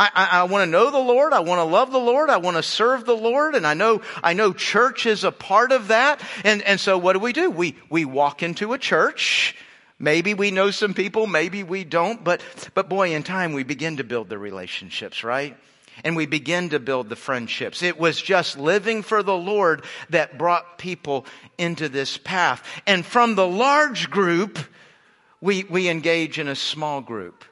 I, 0.00 0.10
I, 0.14 0.40
I 0.40 0.42
want 0.44 0.62
to 0.62 0.70
know 0.70 0.90
the 0.90 0.98
Lord. 0.98 1.34
I 1.34 1.40
want 1.40 1.58
to 1.58 1.64
love 1.64 1.92
the 1.92 1.98
Lord. 1.98 2.30
I 2.30 2.38
want 2.38 2.56
to 2.56 2.62
serve 2.62 3.04
the 3.04 3.16
Lord. 3.16 3.54
And 3.54 3.66
I 3.66 3.74
know, 3.74 4.00
I 4.22 4.32
know 4.32 4.54
church 4.54 5.04
is 5.04 5.24
a 5.24 5.30
part 5.30 5.72
of 5.72 5.88
that. 5.88 6.22
And, 6.42 6.62
and 6.62 6.80
so 6.80 6.96
what 6.96 7.12
do 7.12 7.18
we 7.18 7.34
do? 7.34 7.50
We, 7.50 7.76
we 7.90 8.06
walk 8.06 8.42
into 8.42 8.72
a 8.72 8.78
church. 8.78 9.54
Maybe 9.98 10.32
we 10.32 10.50
know 10.50 10.70
some 10.70 10.94
people, 10.94 11.26
maybe 11.26 11.62
we 11.62 11.84
don't, 11.84 12.24
but, 12.24 12.40
but 12.72 12.88
boy, 12.88 13.14
in 13.14 13.22
time 13.22 13.52
we 13.52 13.62
begin 13.62 13.98
to 13.98 14.04
build 14.04 14.30
the 14.30 14.38
relationships, 14.38 15.22
right? 15.22 15.54
And 16.02 16.16
we 16.16 16.24
begin 16.24 16.70
to 16.70 16.80
build 16.80 17.10
the 17.10 17.16
friendships. 17.16 17.82
It 17.82 17.98
was 17.98 18.22
just 18.22 18.58
living 18.58 19.02
for 19.02 19.22
the 19.22 19.36
Lord 19.36 19.84
that 20.08 20.38
brought 20.38 20.78
people 20.78 21.26
into 21.58 21.90
this 21.90 22.16
path. 22.16 22.66
And 22.86 23.04
from 23.04 23.34
the 23.34 23.46
large 23.46 24.08
group, 24.08 24.58
we, 25.42 25.64
we 25.64 25.90
engage 25.90 26.38
in 26.38 26.48
a 26.48 26.56
small 26.56 27.02
group. 27.02 27.44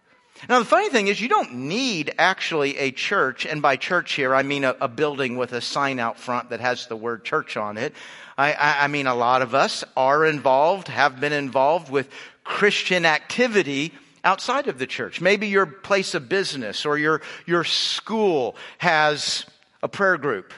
Now, 0.49 0.59
the 0.59 0.65
funny 0.65 0.89
thing 0.89 1.09
is, 1.09 1.21
you 1.21 1.29
don't 1.29 1.55
need 1.55 2.15
actually 2.19 2.77
a 2.79 2.91
church, 2.91 3.45
and 3.45 3.61
by 3.61 3.77
church 3.77 4.13
here, 4.13 4.35
I 4.35 4.43
mean 4.43 4.65
a, 4.65 4.77
a 4.81 4.89
building 4.89 5.37
with 5.37 5.53
a 5.53 5.61
sign 5.61 5.99
out 5.99 6.19
front 6.19 6.51
that 6.51 6.61
has 6.61 6.87
the 6.87 6.97
word 6.97 7.25
church 7.25 7.57
on 7.57 7.77
it. 7.77 7.95
I, 8.37 8.53
I, 8.53 8.85
I 8.85 8.87
mean, 8.87 9.07
a 9.07 9.15
lot 9.15 9.43
of 9.43 9.55
us 9.55 9.85
are 9.97 10.25
involved, 10.25 10.89
have 10.89 11.19
been 11.19 11.33
involved 11.33 11.91
with 11.91 12.09
Christian 12.45 13.05
activity 13.05 13.93
outside 14.23 14.69
of 14.69 14.79
the 14.79 14.87
church. 14.87 15.21
Maybe 15.21 15.49
your 15.49 15.67
place 15.67 16.15
of 16.15 16.29
business 16.29 16.87
or 16.87 16.99
your, 16.99 17.21
your 17.47 17.65
school 17.65 18.57
has 18.79 19.45
a 19.83 19.89
prayer 19.89 20.19
group, 20.19 20.53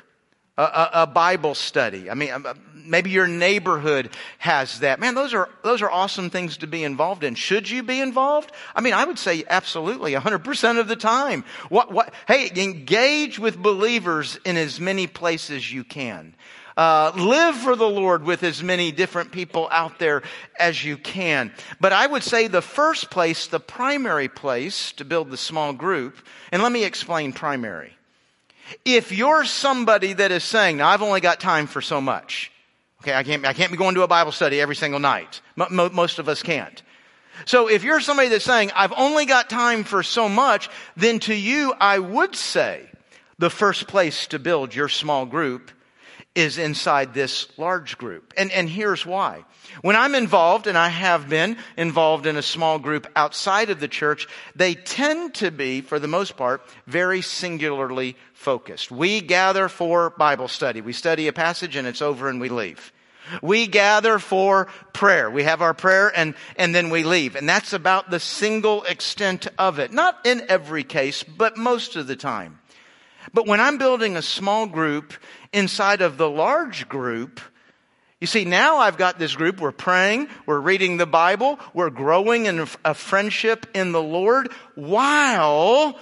a, 0.56 0.62
a, 0.62 0.90
a 0.92 1.06
Bible 1.06 1.54
study. 1.54 2.10
I 2.10 2.14
mean, 2.14 2.30
Maybe 2.90 3.10
your 3.10 3.26
neighborhood 3.26 4.10
has 4.38 4.80
that. 4.80 5.00
Man, 5.00 5.14
those 5.14 5.34
are, 5.34 5.48
those 5.62 5.82
are 5.82 5.90
awesome 5.90 6.30
things 6.30 6.58
to 6.58 6.66
be 6.66 6.84
involved 6.84 7.24
in. 7.24 7.34
Should 7.34 7.70
you 7.70 7.82
be 7.82 8.00
involved? 8.00 8.52
I 8.74 8.80
mean, 8.80 8.94
I 8.94 9.04
would 9.04 9.18
say 9.18 9.44
absolutely 9.48 10.12
100% 10.12 10.80
of 10.80 10.88
the 10.88 10.96
time. 10.96 11.44
What, 11.68 11.92
what, 11.92 12.12
hey, 12.26 12.50
engage 12.56 13.38
with 13.38 13.56
believers 13.56 14.38
in 14.44 14.56
as 14.56 14.80
many 14.80 15.06
places 15.06 15.72
you 15.72 15.84
can. 15.84 16.34
Uh, 16.76 17.12
live 17.14 17.56
for 17.56 17.76
the 17.76 17.88
Lord 17.88 18.24
with 18.24 18.42
as 18.42 18.62
many 18.62 18.90
different 18.90 19.32
people 19.32 19.68
out 19.70 19.98
there 19.98 20.22
as 20.58 20.82
you 20.84 20.96
can. 20.96 21.52
But 21.78 21.92
I 21.92 22.06
would 22.06 22.22
say 22.22 22.46
the 22.46 22.62
first 22.62 23.10
place, 23.10 23.48
the 23.48 23.60
primary 23.60 24.28
place 24.28 24.92
to 24.92 25.04
build 25.04 25.30
the 25.30 25.36
small 25.36 25.72
group, 25.72 26.16
and 26.50 26.62
let 26.62 26.72
me 26.72 26.84
explain 26.84 27.32
primary. 27.32 27.92
If 28.85 29.12
you're 29.12 29.44
somebody 29.44 30.12
that 30.12 30.30
is 30.33 30.44
saying, 30.44 30.78
now 30.78 30.88
I've 30.88 31.02
only 31.02 31.20
got 31.20 31.40
time 31.40 31.66
for 31.66 31.80
so 31.80 32.00
much, 32.00 32.50
Okay, 33.02 33.14
I 33.14 33.22
can't, 33.22 33.46
I 33.46 33.54
can't 33.54 33.70
be 33.70 33.78
going 33.78 33.94
to 33.94 34.02
a 34.02 34.09
Bible 34.09 34.33
study 34.33 34.61
every 34.61 34.76
single 34.76 35.00
night. 35.00 35.40
M- 35.59 35.94
most 35.94 36.18
of 36.18 36.28
us 36.28 36.42
can't. 36.42 36.83
So 37.46 37.68
if 37.68 37.83
you're 37.83 38.00
somebody 38.00 38.28
that's 38.28 38.44
saying, 38.44 38.72
I've 38.74 38.92
only 38.94 39.24
got 39.24 39.48
time 39.48 39.85
for 39.85 40.02
so 40.02 40.28
much, 40.28 40.68
then 40.96 41.18
to 41.20 41.35
you, 41.35 41.72
I 41.80 41.98
would 41.98 42.37
say 42.37 42.87
the 43.38 43.48
first 43.48 43.87
place 43.87 44.26
to 44.28 44.38
build 44.38 44.74
your 44.74 44.90
small 44.90 45.24
group 45.24 45.70
is 46.35 46.59
inside 46.59 47.14
this 47.14 47.48
large 47.59 47.96
group. 47.96 48.35
And, 48.37 48.52
and 48.52 48.68
here's 48.68 49.06
why. 49.06 49.44
When 49.80 49.96
I'm 49.96 50.14
involved, 50.14 50.66
and 50.66 50.76
I 50.76 50.88
have 50.88 51.28
been 51.28 51.56
involved 51.78 52.26
in 52.26 52.37
a 52.37 52.42
small 52.42 52.78
group 52.78 53.06
outside 53.16 53.70
of 53.70 53.80
the 53.80 53.88
church, 53.88 54.28
they 54.54 54.74
tend 54.74 55.35
to 55.37 55.50
be, 55.50 55.80
for 55.80 55.98
the 55.98 56.06
most 56.06 56.37
part, 56.37 56.62
very 56.87 57.22
singularly 57.22 58.16
focused. 58.40 58.90
We 58.90 59.20
gather 59.20 59.68
for 59.68 60.11
Bible 60.11 60.48
study. 60.48 60.81
We 60.81 60.94
study 60.94 61.29
a 61.29 61.33
passage 61.33 61.76
and 61.76 61.87
it's 61.87 62.00
over 62.00 62.29
and 62.31 62.40
we 62.40 62.48
leave. 62.48 62.90
We 63.42 63.66
gather 63.66 64.18
for 64.18 64.68
prayer. 64.94 65.31
We 65.31 65.42
have 65.44 65.61
our 65.61 65.74
prayer 65.74 66.11
and, 66.16 66.35
and 66.57 66.74
then 66.74 66.88
we 66.88 67.05
leave. 67.05 67.37
And 67.37 67.46
that's 67.46 67.74
about 67.74 68.11
the 68.11 68.18
single 68.18 68.83
extent 68.85 69.46
of 69.59 69.79
it. 69.79 69.92
Not 69.92 70.24
in 70.24 70.42
every 70.48 70.85
case, 70.85 71.22
but 71.22 71.59
most 71.59 71.96
of 71.96 72.07
the 72.07 72.16
time. 72.16 72.59
But 73.35 73.46
when 73.46 73.61
I'm 73.61 73.76
building 73.76 74.16
a 74.16 74.22
small 74.22 74.66
group 74.66 75.12
inside 75.53 76.00
of 76.00 76.16
the 76.16 76.31
large 76.31 76.88
group, 76.88 77.40
you 78.20 78.26
see, 78.26 78.46
now 78.46 78.79
I've 78.79 78.96
got 78.96 79.18
this 79.18 79.37
group. 79.37 79.61
We're 79.61 79.70
praying. 79.70 80.29
We're 80.46 80.61
reading 80.61 80.96
the 80.96 81.07
Bible. 81.07 81.61
We're 81.74 81.90
growing 81.90 82.46
in 82.46 82.66
a 82.85 82.94
friendship 82.94 83.66
in 83.74 83.92
the 83.92 84.03
Lord 84.03 84.50
while 84.74 85.98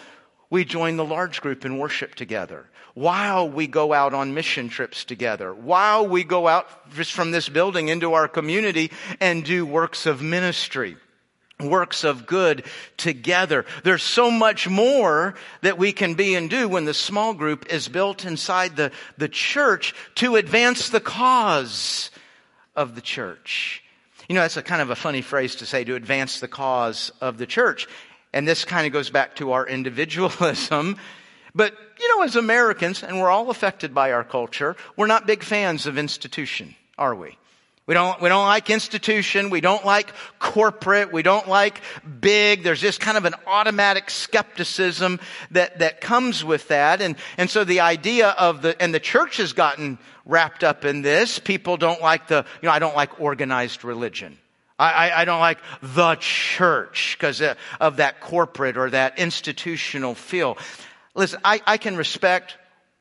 we 0.51 0.65
join 0.65 0.97
the 0.97 1.05
large 1.05 1.41
group 1.41 1.65
and 1.65 1.79
worship 1.79 2.15
together. 2.15 2.67
While 2.95 3.49
we 3.49 3.67
go 3.67 3.93
out 3.93 4.15
on 4.15 4.35
mission 4.35 4.69
trips 4.69 5.05
together. 5.05 5.55
While 5.55 6.09
we 6.09 6.25
go 6.25 6.49
out 6.49 6.67
just 6.95 7.13
from 7.13 7.31
this 7.31 7.49
building 7.49 7.89
into 7.89 8.15
our 8.15 8.29
community 8.29 8.91
and 9.21 9.45
do 9.45 9.65
works 9.65 10.07
of 10.07 10.23
ministry 10.23 10.97
works 11.61 12.05
of 12.05 12.27
good 12.27 12.65
together. 12.97 13.65
There's 13.83 14.03
so 14.03 14.31
much 14.31 14.69
more 14.69 15.35
that 15.63 15.79
we 15.79 15.93
can 15.93 16.15
be 16.15 16.35
and 16.35 16.49
do 16.49 16.69
when 16.69 16.85
the 16.85 16.95
small 16.95 17.35
group 17.35 17.73
is 17.73 17.89
built 17.89 18.25
inside 18.25 18.77
the, 18.77 18.93
the 19.17 19.29
church 19.29 19.95
to 20.17 20.37
advance 20.37 20.89
the 20.89 21.01
cause 21.01 22.11
of 22.77 22.95
the 22.95 23.01
church. 23.01 23.83
You 24.29 24.35
know, 24.35 24.43
that's 24.43 24.57
a 24.57 24.63
kind 24.63 24.83
of 24.83 24.91
a 24.91 24.97
funny 24.97 25.23
phrase 25.23 25.57
to 25.57 25.67
say 25.67 25.85
to 25.85 25.95
advance 25.95 26.41
the 26.41 26.49
cause 26.49 27.11
of 27.21 27.39
the 27.39 27.47
church. 27.47 27.89
And 28.33 28.47
this 28.47 28.65
kind 28.65 28.87
of 28.87 28.93
goes 28.93 29.11
back 29.11 29.37
to 29.37 29.53
our 29.53 29.67
individualism. 29.67 30.97
But, 31.55 31.75
you 31.99 32.17
know, 32.17 32.23
as 32.23 32.37
Americans, 32.37 33.03
and 33.03 33.21
we're 33.21 33.31
all 33.31 33.51
affected 33.51 33.93
by 33.93 34.13
our 34.13 34.23
culture, 34.23 34.77
we're 34.97 35.09
not 35.09 35.27
big 35.27 35.43
fans 35.43 35.87
of 35.87 35.99
institution, 35.99 36.77
are 36.97 37.17
we? 37.17 37.37
We 37.89 37.95
don't, 37.95 38.21
we 38.21 38.29
don't 38.29 38.45
like 38.45 38.69
institution. 38.69 39.49
We 39.49 39.63
don't 39.63 39.85
like 39.85 40.13
corporate. 40.39 41.11
We 41.11 41.23
don't 41.23 41.49
like 41.49 41.81
big. 42.21 42.63
There's 42.63 42.83
just 42.83 43.01
kind 43.01 43.17
of 43.17 43.25
an 43.25 43.35
automatic 43.47 44.11
skepticism 44.11 45.19
that, 45.53 45.79
that 45.79 46.03
comes 46.03 46.45
with 46.45 46.69
that. 46.69 47.01
And, 47.01 47.17
and 47.39 47.49
so 47.49 47.65
the 47.65 47.81
idea 47.81 48.29
of 48.29 48.61
the, 48.61 48.81
and 48.81 48.95
the 48.95 49.01
church 49.01 49.39
has 49.39 49.55
gotten 49.55 49.99
wrapped 50.27 50.63
up 50.63 50.85
in 50.85 51.01
this. 51.01 51.39
People 51.39 51.79
don't 51.79 52.03
like 52.03 52.29
the, 52.29 52.45
you 52.61 52.67
know, 52.67 52.73
I 52.73 52.79
don't 52.79 52.95
like 52.95 53.23
organized 53.23 53.85
religion. 53.85 54.37
I, 54.79 54.93
I, 55.09 55.21
I 55.21 55.25
don't 55.25 55.41
like 55.41 55.59
the 55.83 56.15
church 56.17 57.17
because 57.19 57.41
uh, 57.41 57.55
of 57.81 57.97
that 57.97 58.21
corporate 58.21 58.77
or 58.77 58.91
that 58.91 59.19
institutional 59.19 60.15
feel. 60.15 60.57
Listen, 61.15 61.41
I, 61.45 61.61
I 61.67 61.77
can 61.79 61.97
respect 61.97 62.57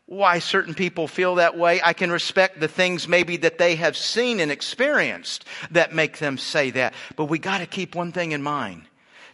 why 0.08 0.40
certain 0.40 0.74
people 0.74 1.08
feel 1.08 1.36
that 1.36 1.58
way. 1.58 1.82
I 1.84 1.94
can 1.94 2.12
respect 2.12 2.60
the 2.60 2.70
things 2.70 3.08
maybe 3.08 3.38
that 3.38 3.58
they 3.58 3.76
have 3.76 3.98
seen 3.98 4.40
and 4.40 4.52
experienced 4.52 5.46
that 5.72 5.94
make 5.94 6.18
them 6.18 6.38
say 6.38 6.72
that. 6.72 6.94
But 7.16 7.26
we 7.26 7.40
got 7.40 7.60
to 7.60 7.66
keep 7.66 7.94
one 7.94 8.14
thing 8.14 8.32
in 8.32 8.42
mind. 8.42 8.84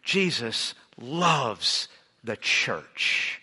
Jesus 0.02 0.74
loves 1.00 1.88
the 2.24 2.36
church. 2.36 3.40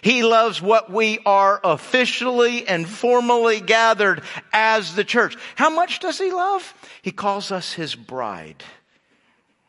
He 0.00 0.22
loves 0.22 0.62
what 0.62 0.90
we 0.90 1.18
are 1.26 1.60
officially 1.62 2.66
and 2.66 2.88
formally 2.88 3.60
gathered 3.60 4.22
as 4.52 4.94
the 4.94 5.04
church. 5.04 5.36
How 5.56 5.70
much 5.70 6.00
does 6.00 6.18
he 6.18 6.32
love? 6.32 6.74
He 7.02 7.12
calls 7.12 7.52
us 7.52 7.72
his 7.72 7.94
bride. 7.94 8.64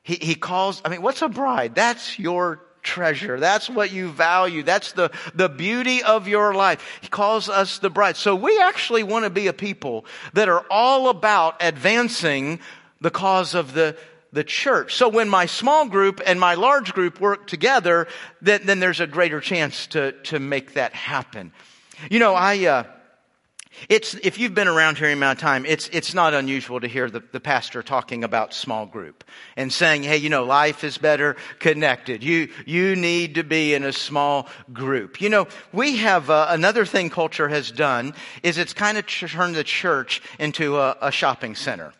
He, 0.03 0.15
he 0.15 0.35
calls, 0.35 0.81
I 0.85 0.89
mean, 0.89 1.01
what's 1.01 1.21
a 1.21 1.29
bride? 1.29 1.75
That's 1.75 2.17
your 2.17 2.61
treasure. 2.83 3.39
That's 3.39 3.69
what 3.69 3.91
you 3.91 4.09
value. 4.09 4.63
That's 4.63 4.91
the, 4.91 5.11
the 5.33 5.49
beauty 5.49 6.03
of 6.03 6.27
your 6.27 6.53
life. 6.53 6.99
He 7.01 7.07
calls 7.07 7.49
us 7.49 7.79
the 7.79 7.89
bride. 7.89 8.17
So 8.17 8.35
we 8.35 8.59
actually 8.59 9.03
want 9.03 9.23
to 9.23 9.29
be 9.29 9.47
a 9.47 9.53
people 9.53 10.05
that 10.33 10.49
are 10.49 10.65
all 10.69 11.09
about 11.09 11.55
advancing 11.61 12.59
the 12.99 13.11
cause 13.11 13.55
of 13.55 13.73
the, 13.73 13.97
the 14.33 14.43
church. 14.43 14.95
So 14.95 15.07
when 15.07 15.29
my 15.29 15.45
small 15.45 15.87
group 15.87 16.19
and 16.25 16.39
my 16.39 16.55
large 16.55 16.93
group 16.93 17.21
work 17.21 17.47
together, 17.47 18.07
then, 18.41 18.61
then 18.65 18.79
there's 18.79 18.99
a 18.99 19.07
greater 19.07 19.39
chance 19.39 19.87
to, 19.87 20.11
to 20.23 20.39
make 20.39 20.73
that 20.73 20.93
happen. 20.93 21.53
You 22.09 22.19
know, 22.19 22.33
I, 22.33 22.65
uh, 22.65 22.83
it's, 23.89 24.13
if 24.15 24.37
you've 24.37 24.53
been 24.53 24.67
around 24.67 24.97
here 24.97 25.07
any 25.07 25.13
amount 25.13 25.39
of 25.39 25.41
time, 25.41 25.65
it's, 25.65 25.89
it's 25.89 26.13
not 26.13 26.33
unusual 26.33 26.79
to 26.79 26.87
hear 26.87 27.09
the, 27.09 27.21
the 27.31 27.39
pastor 27.39 27.83
talking 27.83 28.23
about 28.23 28.53
small 28.53 28.85
group 28.85 29.23
and 29.55 29.71
saying, 29.71 30.03
hey, 30.03 30.17
you 30.17 30.29
know, 30.29 30.43
life 30.43 30.83
is 30.83 30.97
better 30.97 31.35
connected. 31.59 32.23
You, 32.23 32.49
you 32.65 32.95
need 32.95 33.35
to 33.35 33.43
be 33.43 33.73
in 33.73 33.83
a 33.83 33.93
small 33.93 34.47
group. 34.71 35.21
You 35.21 35.29
know, 35.29 35.47
we 35.71 35.97
have, 35.97 36.29
uh, 36.29 36.47
another 36.49 36.85
thing 36.85 37.09
culture 37.09 37.49
has 37.49 37.71
done 37.71 38.13
is 38.41 38.57
it's 38.57 38.73
kind 38.73 38.97
of 38.97 39.05
turned 39.07 39.55
the 39.55 39.63
church 39.63 40.21
into 40.39 40.77
a, 40.77 40.97
a 41.01 41.11
shopping 41.11 41.55
center. 41.55 41.93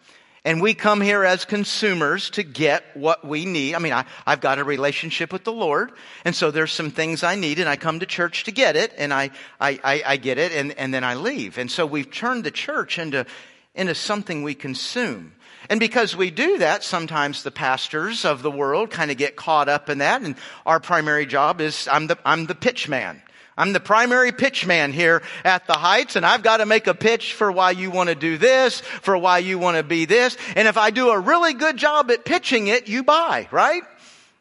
And 0.46 0.62
we 0.62 0.74
come 0.74 1.00
here 1.00 1.24
as 1.24 1.46
consumers 1.46 2.30
to 2.32 2.44
get 2.44 2.84
what 2.96 3.26
we 3.26 3.46
need. 3.46 3.76
I 3.76 3.80
mean, 3.80 3.94
I, 3.94 4.04
have 4.28 4.42
got 4.42 4.60
a 4.60 4.64
relationship 4.66 5.32
with 5.32 5.46
the 5.46 5.54
Lord, 5.54 5.94
and 6.26 6.36
so 6.36 6.52
there's 6.52 6.74
some 6.74 6.92
things 6.92 7.24
I 7.24 7.36
need, 7.36 7.60
and 7.60 7.70
I 7.70 7.78
come 7.78 8.02
to 8.02 8.06
church 8.06 8.44
to 8.44 8.52
get 8.52 8.76
it, 8.76 8.94
and 8.98 9.14
I, 9.14 9.32
I, 9.62 9.80
I, 9.82 10.04
I 10.06 10.18
get 10.18 10.38
it, 10.38 10.52
and, 10.52 10.78
and 10.78 10.94
then 10.94 11.06
I 11.06 11.16
leave. 11.16 11.58
And 11.58 11.72
so 11.72 11.86
we've 11.86 12.12
turned 12.12 12.44
the 12.44 12.52
church 12.52 13.00
into, 13.00 13.26
into 13.74 13.96
something 13.96 14.44
we 14.44 14.54
consume. 14.54 15.32
And 15.70 15.80
because 15.80 16.14
we 16.14 16.30
do 16.30 16.58
that, 16.58 16.84
sometimes 16.84 17.44
the 17.44 17.52
pastors 17.52 18.26
of 18.26 18.42
the 18.42 18.52
world 18.52 18.92
kind 18.92 19.12
of 19.12 19.18
get 19.18 19.38
caught 19.38 19.70
up 19.70 19.90
in 19.90 20.00
that, 20.00 20.24
and 20.24 20.36
our 20.66 20.82
primary 20.82 21.26
job 21.26 21.62
is 21.62 21.88
I'm 21.90 22.08
the, 22.08 22.18
I'm 22.26 22.48
the 22.48 22.56
pitch 22.56 22.90
man. 22.90 23.22
I'm 23.58 23.74
the 23.74 23.80
primary 23.80 24.32
pitch 24.32 24.66
man 24.66 24.92
here 24.92 25.22
at 25.44 25.68
the 25.68 25.74
Heights 25.74 26.16
and 26.16 26.26
I've 26.26 26.44
got 26.44 26.58
to 26.58 26.66
make 26.66 26.88
a 26.88 26.94
pitch 26.94 27.34
for 27.34 27.52
why 27.52 27.72
you 27.72 27.92
want 27.92 28.10
to 28.10 28.16
do 28.16 28.38
this, 28.38 28.82
for 28.82 29.18
why 29.18 29.40
you 29.40 29.60
want 29.60 29.78
to 29.78 29.84
be 29.84 30.06
this. 30.06 30.38
And 30.56 30.68
if 30.68 30.78
I 30.78 30.90
do 30.90 31.10
a 31.10 31.20
really 31.20 31.54
good 31.54 31.78
job 31.78 32.10
at 32.10 32.26
pitching 32.26 32.68
it, 32.68 32.88
you 32.88 33.04
buy, 33.04 33.48
right? 33.52 33.84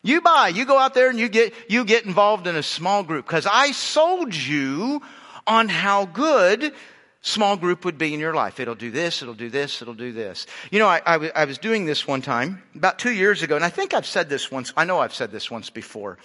You 0.03 0.21
buy. 0.21 0.49
You 0.49 0.65
go 0.65 0.79
out 0.79 0.95
there 0.95 1.11
and 1.11 1.19
you 1.19 1.29
get, 1.29 1.55
you 1.69 1.85
get 1.85 2.05
involved 2.05 2.47
in 2.47 2.57
a 2.57 2.63
small 2.63 3.03
group 3.03 3.27
because 3.27 3.47
I 3.47 3.73
sold 3.73 4.35
you 4.35 5.03
on 5.47 5.69
how 5.69 6.07
good 6.07 6.73
small 7.21 7.57
group 7.57 7.85
would 7.85 7.99
be 7.99 8.13
in 8.13 8.19
your 8.19 8.35
life. 8.35 8.59
It'll 8.59 8.75
do 8.75 8.91
this, 8.91 9.23
it'll 9.23 9.35
do 9.35 9.49
this, 9.49 9.81
it'll 9.81 9.95
do 9.95 10.13
this. 10.13 10.47
You 10.71 10.81
know, 10.81 10.89
I, 10.89 11.01
I, 11.07 11.31
I 11.35 11.45
was 11.45 11.59
doing 11.59 11.85
this 11.85 12.07
one 12.07 12.21
time 12.21 12.63
about 12.75 12.99
two 12.99 13.13
years 13.13 13.43
ago 13.43 13.57
and 13.57 13.65
I 13.65 13.69
think 13.69 13.95
I've 13.95 14.07
said 14.07 14.29
this 14.29 14.51
once. 14.51 14.73
I 14.77 14.85
know 14.85 14.99
I've 14.99 15.15
said 15.15 15.31
this 15.31 15.51
once 15.51 15.71
before. 15.71 16.19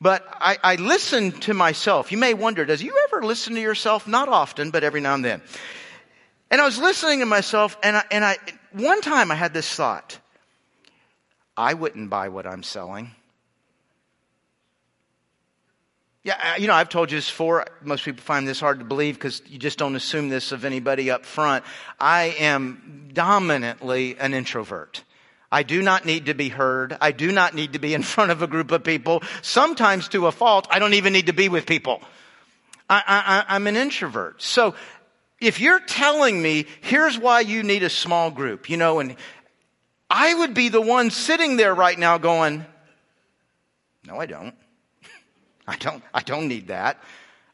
But 0.00 0.26
I, 0.30 0.56
I 0.62 0.74
listen 0.76 1.32
to 1.40 1.54
myself. 1.54 2.10
You 2.10 2.18
may 2.18 2.32
wonder, 2.32 2.64
does 2.64 2.82
you 2.82 3.06
ever 3.08 3.22
listen 3.22 3.54
to 3.54 3.60
yourself? 3.60 4.08
Not 4.08 4.28
often, 4.28 4.70
but 4.70 4.82
every 4.82 5.00
now 5.00 5.14
and 5.14 5.24
then. 5.24 5.42
And 6.50 6.60
I 6.60 6.64
was 6.64 6.78
listening 6.78 7.20
to 7.20 7.26
myself, 7.26 7.76
and 7.82 7.96
I, 7.96 8.04
and 8.10 8.24
I, 8.24 8.36
one 8.72 9.02
time 9.02 9.30
I 9.30 9.34
had 9.34 9.52
this 9.52 9.72
thought. 9.72 10.18
I 11.56 11.74
wouldn't 11.74 12.08
buy 12.08 12.30
what 12.30 12.46
I'm 12.46 12.62
selling. 12.62 13.10
Yeah, 16.22 16.56
you 16.56 16.66
know, 16.66 16.74
I've 16.74 16.88
told 16.88 17.10
you 17.10 17.18
this 17.18 17.28
before. 17.28 17.66
Most 17.82 18.04
people 18.04 18.22
find 18.22 18.48
this 18.48 18.60
hard 18.60 18.78
to 18.78 18.84
believe 18.84 19.14
because 19.14 19.42
you 19.48 19.58
just 19.58 19.78
don't 19.78 19.96
assume 19.96 20.28
this 20.28 20.52
of 20.52 20.64
anybody 20.64 21.10
up 21.10 21.24
front. 21.24 21.64
I 21.98 22.34
am 22.38 23.10
dominantly 23.12 24.18
an 24.18 24.34
introvert. 24.34 25.02
I 25.52 25.62
do 25.62 25.82
not 25.82 26.04
need 26.04 26.26
to 26.26 26.34
be 26.34 26.48
heard. 26.48 26.96
I 27.00 27.12
do 27.12 27.32
not 27.32 27.54
need 27.54 27.72
to 27.72 27.78
be 27.78 27.94
in 27.94 28.02
front 28.14 28.30
of 28.30 28.42
a 28.42 28.46
group 28.46 28.70
of 28.70 28.84
people. 28.84 29.22
Sometimes 29.42 30.08
to 30.08 30.26
a 30.26 30.32
fault, 30.32 30.66
I 30.70 30.78
don't 30.78 30.94
even 30.94 31.12
need 31.12 31.26
to 31.26 31.32
be 31.32 31.48
with 31.48 31.66
people. 31.66 32.02
I, 32.92 33.44
I'm 33.48 33.68
an 33.68 33.76
introvert. 33.76 34.42
So 34.42 34.74
if 35.40 35.60
you're 35.60 35.78
telling 35.78 36.42
me, 36.42 36.66
here's 36.80 37.16
why 37.16 37.40
you 37.40 37.62
need 37.62 37.84
a 37.84 37.90
small 37.90 38.32
group, 38.32 38.68
you 38.68 38.76
know, 38.76 38.98
and 38.98 39.14
I 40.08 40.34
would 40.34 40.54
be 40.54 40.70
the 40.70 40.80
one 40.80 41.10
sitting 41.10 41.56
there 41.56 41.72
right 41.72 41.96
now 41.96 42.18
going, 42.18 42.66
no, 44.06 44.18
I 44.18 44.26
don't. 44.26 44.54
I 45.68 45.76
don't, 45.76 46.02
I 46.12 46.20
don't 46.20 46.48
need 46.48 46.68
that. 46.68 47.00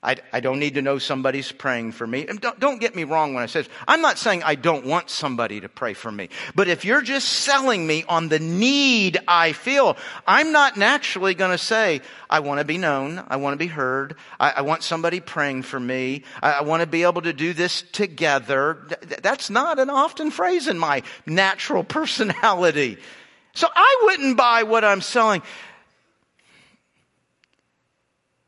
I, 0.07 0.17
I 0.33 0.39
don't 0.39 0.61
need 0.61 0.75
to 0.75 0.83
know 0.83 0.99
somebody's 0.99 1.51
praying 1.51 1.91
for 1.91 2.07
me. 2.07 2.29
And 2.29 2.41
don't, 2.41 2.61
don't 2.61 2.81
get 2.81 2.95
me 2.95 3.03
wrong 3.03 3.35
when 3.35 3.43
I 3.43 3.47
say 3.47 3.63
this. 3.63 3.69
I'm 3.89 4.01
not 4.01 4.19
saying 4.19 4.45
I 4.45 4.55
don't 4.55 4.87
want 4.87 5.11
somebody 5.11 5.61
to 5.63 5.69
pray 5.69 5.95
for 5.95 6.13
me. 6.13 6.29
But 6.55 6.69
if 6.69 6.85
you're 6.85 7.03
just 7.03 7.27
selling 7.29 7.85
me 7.85 8.05
on 8.09 8.29
the 8.29 8.39
need 8.39 9.19
I 9.27 9.51
feel, 9.51 9.97
I'm 10.25 10.53
not 10.53 10.77
naturally 10.77 11.35
going 11.35 11.51
to 11.51 11.59
say, 11.59 12.03
I 12.31 12.39
want 12.39 12.61
to 12.61 12.65
be 12.65 12.79
known. 12.79 13.25
I 13.27 13.35
want 13.37 13.55
to 13.55 13.59
be 13.59 13.67
heard. 13.67 14.15
I, 14.39 14.53
I 14.59 14.61
want 14.61 14.85
somebody 14.85 15.19
praying 15.19 15.63
for 15.63 15.81
me. 15.81 16.23
I, 16.41 16.53
I, 16.53 16.63
want 16.63 16.83
to 16.83 16.87
be 16.87 17.03
able 17.03 17.23
to 17.23 17.33
do 17.33 17.53
this 17.53 17.83
together. 17.83 18.87
That's 19.23 19.51
not 19.51 19.81
an 19.81 19.91
often 19.91 20.31
phrase 20.31 20.69
in 20.69 20.79
my 20.79 21.03
natural 21.27 21.83
personality. 21.99 22.99
So 23.55 23.67
I 23.75 24.03
wouldn't 24.05 24.37
buy 24.37 24.63
what 24.63 24.85
I'm 24.85 25.01
selling. 25.01 25.43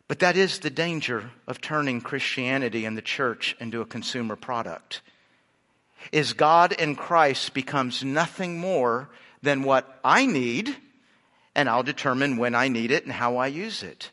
But 0.09 0.21
that 0.21 0.37
is 0.37 0.59
the 0.59 0.71
danger 0.71 1.31
of 1.47 1.61
turning 1.61 2.01
Christianity 2.01 2.85
and 2.85 2.97
the 2.97 3.03
church 3.03 3.57
into 3.61 3.81
a 3.81 3.87
consumer 3.87 4.37
product. 4.37 5.03
Is 6.13 6.33
God 6.33 6.73
in 6.73 6.97
Christ 6.97 7.55
becomes 7.55 8.03
nothing 8.03 8.59
more 8.59 9.11
than 9.43 9.63
what 9.63 10.01
I 10.03 10.27
need, 10.27 10.75
and 11.55 11.69
I'll 11.69 11.83
determine 11.83 12.37
when 12.39 12.55
I 12.55 12.69
need 12.69 12.91
it 12.91 13.05
and 13.05 13.13
how 13.13 13.37
I 13.37 13.49
use 13.49 13.83
it. 13.83 14.11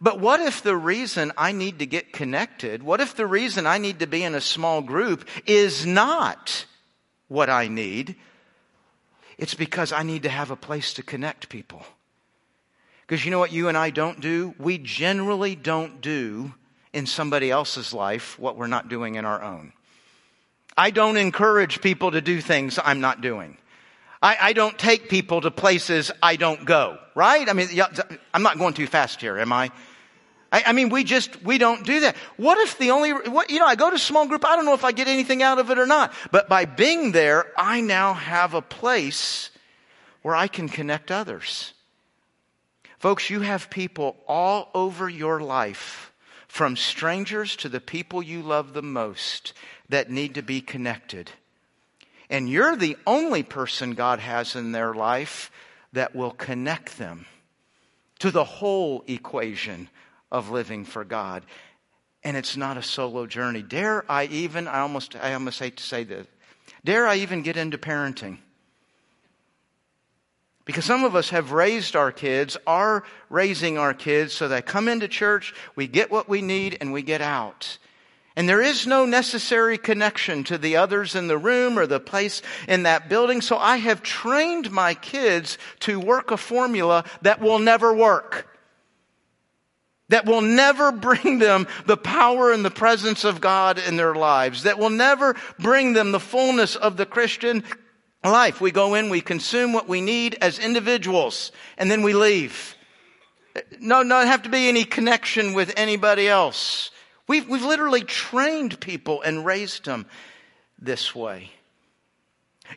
But 0.00 0.18
what 0.18 0.40
if 0.40 0.62
the 0.62 0.76
reason 0.76 1.32
I 1.36 1.52
need 1.52 1.78
to 1.78 1.86
get 1.86 2.12
connected, 2.12 2.82
what 2.82 3.00
if 3.00 3.14
the 3.14 3.26
reason 3.26 3.66
I 3.66 3.78
need 3.78 4.00
to 4.00 4.06
be 4.06 4.24
in 4.24 4.34
a 4.34 4.40
small 4.40 4.82
group 4.82 5.28
is 5.46 5.86
not 5.86 6.66
what 7.32 7.48
I 7.48 7.66
need. 7.66 8.14
It's 9.38 9.54
because 9.54 9.90
I 9.90 10.02
need 10.02 10.22
to 10.24 10.28
have 10.28 10.50
a 10.50 10.56
place 10.56 10.92
to 10.94 11.02
connect 11.02 11.48
people. 11.48 11.84
Because 13.12 13.26
you 13.26 13.30
know 13.30 13.38
what 13.38 13.52
you 13.52 13.68
and 13.68 13.76
I 13.76 13.90
don't 13.90 14.22
do? 14.22 14.54
We 14.58 14.78
generally 14.78 15.54
don't 15.54 16.00
do 16.00 16.54
in 16.94 17.04
somebody 17.04 17.50
else's 17.50 17.92
life 17.92 18.38
what 18.38 18.56
we're 18.56 18.68
not 18.68 18.88
doing 18.88 19.16
in 19.16 19.26
our 19.26 19.42
own. 19.42 19.74
I 20.78 20.92
don't 20.92 21.18
encourage 21.18 21.82
people 21.82 22.12
to 22.12 22.22
do 22.22 22.40
things 22.40 22.78
I'm 22.82 23.02
not 23.02 23.20
doing. 23.20 23.58
I, 24.22 24.38
I, 24.40 24.52
don't 24.54 24.78
take 24.78 25.10
people 25.10 25.42
to 25.42 25.50
places 25.50 26.10
I 26.22 26.36
don't 26.36 26.64
go, 26.64 26.96
right? 27.14 27.46
I 27.46 27.52
mean, 27.52 27.68
I'm 28.32 28.42
not 28.42 28.56
going 28.56 28.72
too 28.72 28.86
fast 28.86 29.20
here, 29.20 29.38
am 29.38 29.52
I? 29.52 29.70
I, 30.50 30.62
I 30.68 30.72
mean, 30.72 30.88
we 30.88 31.04
just, 31.04 31.42
we 31.42 31.58
don't 31.58 31.84
do 31.84 32.00
that. 32.00 32.16
What 32.38 32.56
if 32.60 32.78
the 32.78 32.92
only, 32.92 33.10
what, 33.12 33.50
you 33.50 33.58
know, 33.58 33.66
I 33.66 33.74
go 33.74 33.90
to 33.90 33.98
small 33.98 34.26
group, 34.26 34.42
I 34.46 34.56
don't 34.56 34.64
know 34.64 34.72
if 34.72 34.86
I 34.86 34.92
get 34.92 35.06
anything 35.06 35.42
out 35.42 35.58
of 35.58 35.70
it 35.70 35.78
or 35.78 35.86
not. 35.86 36.14
But 36.30 36.48
by 36.48 36.64
being 36.64 37.12
there, 37.12 37.52
I 37.58 37.82
now 37.82 38.14
have 38.14 38.54
a 38.54 38.62
place 38.62 39.50
where 40.22 40.34
I 40.34 40.48
can 40.48 40.70
connect 40.70 41.10
others. 41.10 41.74
Folks, 43.02 43.30
you 43.30 43.40
have 43.40 43.68
people 43.68 44.14
all 44.28 44.70
over 44.76 45.08
your 45.08 45.40
life, 45.40 46.12
from 46.46 46.76
strangers 46.76 47.56
to 47.56 47.68
the 47.68 47.80
people 47.80 48.22
you 48.22 48.42
love 48.42 48.74
the 48.74 48.80
most, 48.80 49.54
that 49.88 50.08
need 50.08 50.36
to 50.36 50.42
be 50.42 50.60
connected. 50.60 51.28
And 52.30 52.48
you're 52.48 52.76
the 52.76 52.96
only 53.04 53.42
person 53.42 53.94
God 53.94 54.20
has 54.20 54.54
in 54.54 54.70
their 54.70 54.94
life 54.94 55.50
that 55.92 56.14
will 56.14 56.30
connect 56.30 56.96
them 56.96 57.26
to 58.20 58.30
the 58.30 58.44
whole 58.44 59.02
equation 59.08 59.88
of 60.30 60.50
living 60.50 60.84
for 60.84 61.02
God. 61.02 61.42
And 62.22 62.36
it's 62.36 62.56
not 62.56 62.76
a 62.76 62.84
solo 62.84 63.26
journey. 63.26 63.62
Dare 63.62 64.04
I 64.08 64.26
even, 64.26 64.68
I 64.68 64.78
almost, 64.78 65.16
I 65.16 65.34
almost 65.34 65.58
hate 65.58 65.78
to 65.78 65.82
say 65.82 66.04
this, 66.04 66.28
dare 66.84 67.08
I 67.08 67.16
even 67.16 67.42
get 67.42 67.56
into 67.56 67.78
parenting? 67.78 68.38
Because 70.64 70.84
some 70.84 71.04
of 71.04 71.16
us 71.16 71.30
have 71.30 71.52
raised 71.52 71.96
our 71.96 72.12
kids, 72.12 72.56
are 72.66 73.02
raising 73.28 73.78
our 73.78 73.94
kids 73.94 74.32
so 74.32 74.46
they 74.46 74.62
come 74.62 74.88
into 74.88 75.08
church, 75.08 75.54
we 75.74 75.88
get 75.88 76.10
what 76.10 76.28
we 76.28 76.40
need, 76.40 76.78
and 76.80 76.92
we 76.92 77.02
get 77.02 77.20
out. 77.20 77.78
And 78.36 78.48
there 78.48 78.62
is 78.62 78.86
no 78.86 79.04
necessary 79.04 79.76
connection 79.76 80.44
to 80.44 80.56
the 80.56 80.76
others 80.76 81.14
in 81.14 81.26
the 81.26 81.36
room 81.36 81.78
or 81.78 81.86
the 81.86 82.00
place 82.00 82.40
in 82.66 82.84
that 82.84 83.08
building. 83.08 83.40
So 83.42 83.58
I 83.58 83.76
have 83.76 84.02
trained 84.02 84.70
my 84.70 84.94
kids 84.94 85.58
to 85.80 86.00
work 86.00 86.30
a 86.30 86.36
formula 86.36 87.04
that 87.22 87.40
will 87.40 87.58
never 87.58 87.92
work. 87.92 88.48
That 90.08 90.26
will 90.26 90.40
never 90.40 90.92
bring 90.92 91.38
them 91.38 91.66
the 91.86 91.96
power 91.96 92.52
and 92.52 92.64
the 92.64 92.70
presence 92.70 93.24
of 93.24 93.40
God 93.40 93.78
in 93.78 93.96
their 93.96 94.14
lives. 94.14 94.62
That 94.62 94.78
will 94.78 94.90
never 94.90 95.36
bring 95.58 95.92
them 95.92 96.12
the 96.12 96.20
fullness 96.20 96.76
of 96.76 96.96
the 96.96 97.06
Christian 97.06 97.64
life. 98.30 98.60
We 98.60 98.70
go 98.70 98.94
in, 98.94 99.08
we 99.08 99.20
consume 99.20 99.72
what 99.72 99.88
we 99.88 100.00
need 100.00 100.36
as 100.40 100.58
individuals, 100.58 101.50
and 101.76 101.90
then 101.90 102.02
we 102.02 102.14
leave. 102.14 102.76
No, 103.80 104.02
not 104.02 104.26
have 104.26 104.42
to 104.42 104.48
be 104.48 104.68
any 104.68 104.84
connection 104.84 105.54
with 105.54 105.72
anybody 105.76 106.28
else. 106.28 106.90
We've, 107.26 107.48
we've 107.48 107.64
literally 107.64 108.02
trained 108.02 108.80
people 108.80 109.22
and 109.22 109.44
raised 109.44 109.84
them 109.84 110.06
this 110.78 111.14
way. 111.14 111.50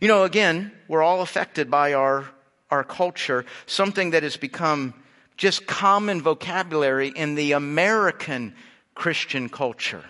You 0.01 0.07
know, 0.07 0.23
again, 0.23 0.71
we're 0.87 1.03
all 1.03 1.21
affected 1.21 1.71
by 1.71 1.93
our, 1.93 2.25
our 2.69 2.83
culture, 2.83 3.45
something 3.65 4.11
that 4.11 4.23
has 4.23 4.37
become 4.37 4.93
just 5.37 5.67
common 5.67 6.21
vocabulary 6.21 7.09
in 7.09 7.35
the 7.35 7.53
American 7.53 8.55
Christian 8.93 9.49
culture. 9.49 10.03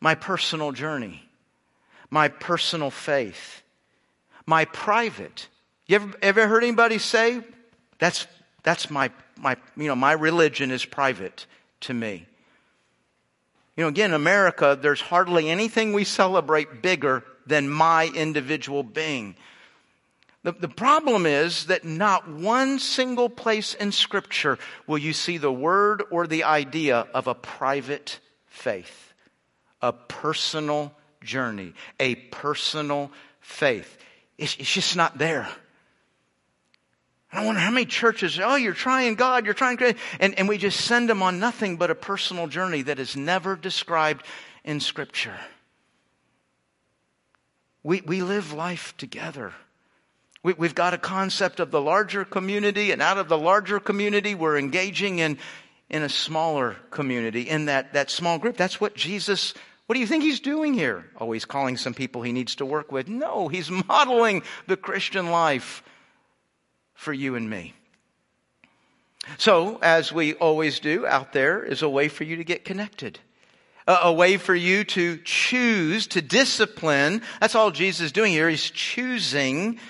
My 0.00 0.14
personal 0.14 0.72
journey 0.72 1.23
my 2.14 2.28
personal 2.28 2.92
faith, 2.92 3.64
my 4.46 4.64
private. 4.66 5.48
You 5.88 5.96
ever, 5.96 6.12
ever 6.22 6.46
heard 6.46 6.62
anybody 6.62 6.98
say, 6.98 7.40
that's, 7.98 8.28
that's 8.62 8.88
my, 8.88 9.10
my, 9.36 9.56
you 9.76 9.88
know, 9.88 9.96
my 9.96 10.12
religion 10.12 10.70
is 10.70 10.84
private 10.84 11.46
to 11.80 11.92
me? 11.92 12.24
You 13.76 13.82
know, 13.82 13.88
again, 13.88 14.14
America, 14.14 14.78
there's 14.80 15.00
hardly 15.00 15.50
anything 15.50 15.92
we 15.92 16.04
celebrate 16.04 16.82
bigger 16.82 17.24
than 17.48 17.68
my 17.68 18.06
individual 18.14 18.84
being. 18.84 19.34
The, 20.44 20.52
the 20.52 20.68
problem 20.68 21.26
is 21.26 21.66
that 21.66 21.84
not 21.84 22.30
one 22.30 22.78
single 22.78 23.28
place 23.28 23.74
in 23.74 23.90
Scripture 23.90 24.56
will 24.86 24.98
you 24.98 25.14
see 25.14 25.36
the 25.36 25.52
word 25.52 26.04
or 26.12 26.28
the 26.28 26.44
idea 26.44 27.08
of 27.12 27.26
a 27.26 27.34
private 27.34 28.20
faith, 28.46 29.12
a 29.82 29.92
personal 29.92 30.94
journey, 31.24 31.74
a 31.98 32.14
personal 32.14 33.10
faith. 33.40 33.98
It's, 34.38 34.56
it's 34.58 34.72
just 34.72 34.96
not 34.96 35.18
there. 35.18 35.48
I 37.32 37.44
wonder 37.44 37.60
how 37.60 37.72
many 37.72 37.86
churches, 37.86 38.38
oh, 38.38 38.54
you're 38.54 38.74
trying 38.74 39.16
God, 39.16 39.44
you're 39.44 39.54
trying, 39.54 39.76
and, 40.20 40.38
and 40.38 40.48
we 40.48 40.56
just 40.56 40.80
send 40.80 41.10
them 41.10 41.20
on 41.20 41.40
nothing 41.40 41.76
but 41.76 41.90
a 41.90 41.94
personal 41.94 42.46
journey 42.46 42.82
that 42.82 43.00
is 43.00 43.16
never 43.16 43.56
described 43.56 44.24
in 44.62 44.78
Scripture. 44.78 45.36
We, 47.82 48.02
we 48.02 48.22
live 48.22 48.52
life 48.52 48.96
together. 48.96 49.52
We, 50.44 50.52
we've 50.52 50.76
got 50.76 50.94
a 50.94 50.98
concept 50.98 51.58
of 51.58 51.72
the 51.72 51.80
larger 51.80 52.24
community, 52.24 52.92
and 52.92 53.02
out 53.02 53.18
of 53.18 53.28
the 53.28 53.38
larger 53.38 53.80
community, 53.80 54.36
we're 54.36 54.56
engaging 54.56 55.18
in, 55.18 55.38
in 55.90 56.02
a 56.02 56.08
smaller 56.08 56.76
community, 56.90 57.42
in 57.42 57.64
that, 57.64 57.94
that 57.94 58.10
small 58.10 58.38
group. 58.38 58.56
That's 58.56 58.80
what 58.80 58.94
Jesus 58.94 59.54
what 59.86 59.94
do 59.94 60.00
you 60.00 60.06
think 60.06 60.22
he's 60.22 60.40
doing 60.40 60.72
here? 60.72 61.04
Oh, 61.20 61.32
he's 61.32 61.44
calling 61.44 61.76
some 61.76 61.92
people 61.92 62.22
he 62.22 62.32
needs 62.32 62.54
to 62.56 62.66
work 62.66 62.90
with. 62.90 63.08
No, 63.08 63.48
he's 63.48 63.70
modeling 63.88 64.42
the 64.66 64.76
Christian 64.76 65.30
life 65.30 65.82
for 66.94 67.12
you 67.12 67.34
and 67.34 67.48
me. 67.48 67.74
So, 69.38 69.78
as 69.82 70.12
we 70.12 70.34
always 70.34 70.80
do, 70.80 71.06
out 71.06 71.32
there 71.32 71.62
is 71.62 71.82
a 71.82 71.88
way 71.88 72.08
for 72.08 72.24
you 72.24 72.36
to 72.36 72.44
get 72.44 72.64
connected. 72.64 73.18
A, 73.86 73.96
a 74.04 74.12
way 74.12 74.36
for 74.36 74.54
you 74.54 74.84
to 74.84 75.18
choose, 75.18 76.06
to 76.08 76.22
discipline. 76.22 77.22
That's 77.40 77.54
all 77.54 77.70
Jesus 77.70 78.06
is 78.06 78.12
doing 78.12 78.32
here. 78.32 78.48
He's 78.48 78.70
choosing 78.70 79.80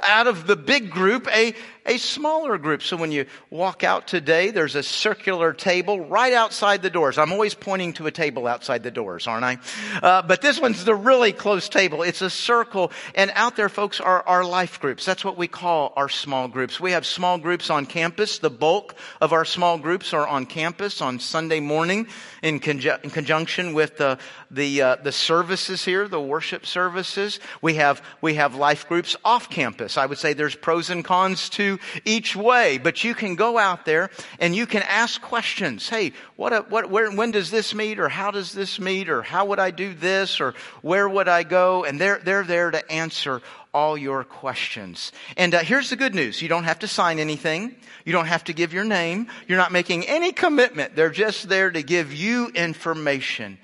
out 0.00 0.26
of 0.26 0.46
the 0.46 0.56
big 0.56 0.90
group 0.90 1.28
a, 1.28 1.54
a 1.86 1.98
smaller 1.98 2.58
group. 2.58 2.82
So 2.82 2.96
when 2.96 3.12
you 3.12 3.26
walk 3.50 3.84
out 3.84 4.06
today, 4.06 4.50
there's 4.50 4.74
a 4.74 4.82
circular 4.82 5.52
table 5.52 6.00
right 6.00 6.32
outside 6.32 6.82
the 6.82 6.90
doors. 6.90 7.18
I'm 7.18 7.32
always 7.32 7.54
pointing 7.54 7.92
to 7.94 8.06
a 8.06 8.10
table 8.10 8.46
outside 8.46 8.82
the 8.82 8.90
doors, 8.90 9.26
aren't 9.26 9.44
I? 9.44 9.58
Uh, 10.02 10.22
but 10.22 10.40
this 10.42 10.60
one's 10.60 10.84
the 10.84 10.94
really 10.94 11.32
close 11.32 11.68
table. 11.68 12.02
It's 12.02 12.22
a 12.22 12.30
circle. 12.30 12.92
And 13.14 13.30
out 13.34 13.56
there, 13.56 13.68
folks, 13.68 14.00
are 14.00 14.22
our 14.26 14.44
life 14.44 14.80
groups. 14.80 15.04
That's 15.04 15.24
what 15.24 15.36
we 15.36 15.48
call 15.48 15.92
our 15.96 16.08
small 16.08 16.48
groups. 16.48 16.80
We 16.80 16.92
have 16.92 17.06
small 17.06 17.38
groups 17.38 17.70
on 17.70 17.86
campus. 17.86 18.38
The 18.38 18.50
bulk 18.50 18.94
of 19.20 19.32
our 19.32 19.44
small 19.44 19.78
groups 19.78 20.12
are 20.12 20.26
on 20.26 20.46
campus 20.46 21.00
on 21.00 21.18
Sunday 21.18 21.60
morning 21.60 22.06
in, 22.42 22.60
conju- 22.60 23.02
in 23.04 23.10
conjunction 23.10 23.74
with 23.74 23.96
the, 23.98 24.18
the, 24.50 24.82
uh, 24.82 24.96
the 24.96 25.12
services 25.12 25.84
here, 25.84 26.08
the 26.08 26.20
worship 26.20 26.66
services. 26.66 27.40
We 27.60 27.74
have, 27.74 28.02
we 28.20 28.34
have 28.34 28.54
life 28.54 28.88
groups 28.88 29.16
off 29.24 29.50
campus. 29.50 29.91
I 29.96 30.06
would 30.06 30.18
say 30.18 30.32
there's 30.32 30.54
pros 30.54 30.90
and 30.90 31.04
cons 31.04 31.48
to 31.50 31.78
each 32.04 32.34
way, 32.36 32.78
but 32.78 33.04
you 33.04 33.14
can 33.14 33.34
go 33.34 33.58
out 33.58 33.84
there 33.84 34.10
and 34.38 34.54
you 34.54 34.66
can 34.66 34.82
ask 34.82 35.20
questions. 35.20 35.88
Hey, 35.88 36.12
what, 36.36 36.70
what, 36.70 36.90
where, 36.90 37.10
when 37.10 37.30
does 37.30 37.50
this 37.50 37.74
meet 37.74 37.98
or 37.98 38.08
how 38.08 38.30
does 38.30 38.52
this 38.52 38.78
meet 38.80 39.08
or 39.08 39.22
how 39.22 39.46
would 39.46 39.58
I 39.58 39.70
do 39.70 39.94
this 39.94 40.40
or 40.40 40.54
where 40.82 41.08
would 41.08 41.28
I 41.28 41.42
go? 41.42 41.84
And 41.84 42.00
they're, 42.00 42.20
they're 42.22 42.44
there 42.44 42.70
to 42.70 42.90
answer 42.90 43.42
all 43.74 43.96
your 43.96 44.24
questions. 44.24 45.12
And 45.36 45.54
uh, 45.54 45.60
here's 45.60 45.90
the 45.90 45.96
good 45.96 46.14
news. 46.14 46.42
You 46.42 46.48
don't 46.48 46.64
have 46.64 46.80
to 46.80 46.88
sign 46.88 47.18
anything. 47.18 47.74
You 48.04 48.12
don't 48.12 48.26
have 48.26 48.44
to 48.44 48.52
give 48.52 48.72
your 48.72 48.84
name. 48.84 49.28
You're 49.48 49.58
not 49.58 49.72
making 49.72 50.06
any 50.06 50.32
commitment. 50.32 50.94
They're 50.94 51.10
just 51.10 51.48
there 51.48 51.70
to 51.70 51.82
give 51.82 52.12
you 52.12 52.48
information 52.48 53.58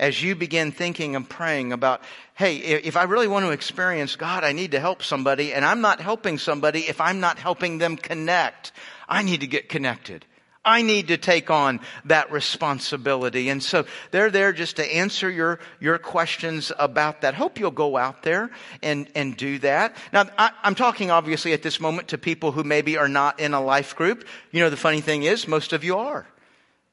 as 0.00 0.20
you 0.20 0.34
begin 0.34 0.72
thinking 0.72 1.14
and 1.14 1.28
praying 1.28 1.72
about, 1.72 2.00
hey, 2.34 2.56
if 2.56 2.96
I 2.96 3.04
really 3.04 3.28
want 3.28 3.44
to 3.44 3.52
experience 3.52 4.16
God, 4.16 4.42
I 4.42 4.52
need 4.52 4.72
to 4.72 4.80
help 4.80 5.02
somebody, 5.02 5.52
and 5.52 5.62
I'm 5.62 5.82
not 5.82 6.00
helping 6.00 6.38
somebody 6.38 6.80
if 6.80 7.02
I'm 7.02 7.20
not 7.20 7.38
helping 7.38 7.76
them 7.76 7.96
connect. 7.96 8.72
I 9.06 9.22
need 9.22 9.40
to 9.42 9.46
get 9.46 9.68
connected. 9.68 10.24
I 10.64 10.82
need 10.82 11.08
to 11.08 11.18
take 11.18 11.50
on 11.50 11.80
that 12.06 12.32
responsibility. 12.32 13.50
And 13.50 13.62
so 13.62 13.84
they're 14.10 14.30
there 14.30 14.52
just 14.52 14.76
to 14.76 14.94
answer 14.94 15.30
your, 15.30 15.58
your 15.80 15.98
questions 15.98 16.72
about 16.78 17.20
that. 17.20 17.34
Hope 17.34 17.58
you'll 17.58 17.70
go 17.70 17.96
out 17.96 18.22
there 18.22 18.50
and, 18.82 19.06
and 19.14 19.36
do 19.36 19.58
that. 19.60 19.96
Now, 20.12 20.24
I, 20.38 20.50
I'm 20.62 20.74
talking 20.74 21.10
obviously 21.10 21.52
at 21.52 21.62
this 21.62 21.78
moment 21.78 22.08
to 22.08 22.18
people 22.18 22.52
who 22.52 22.64
maybe 22.64 22.96
are 22.96 23.08
not 23.08 23.38
in 23.38 23.52
a 23.52 23.60
life 23.60 23.96
group. 23.96 24.26
You 24.50 24.60
know, 24.60 24.70
the 24.70 24.76
funny 24.76 25.00
thing 25.00 25.24
is, 25.24 25.46
most 25.46 25.72
of 25.74 25.84
you 25.84 25.98
are. 25.98 26.26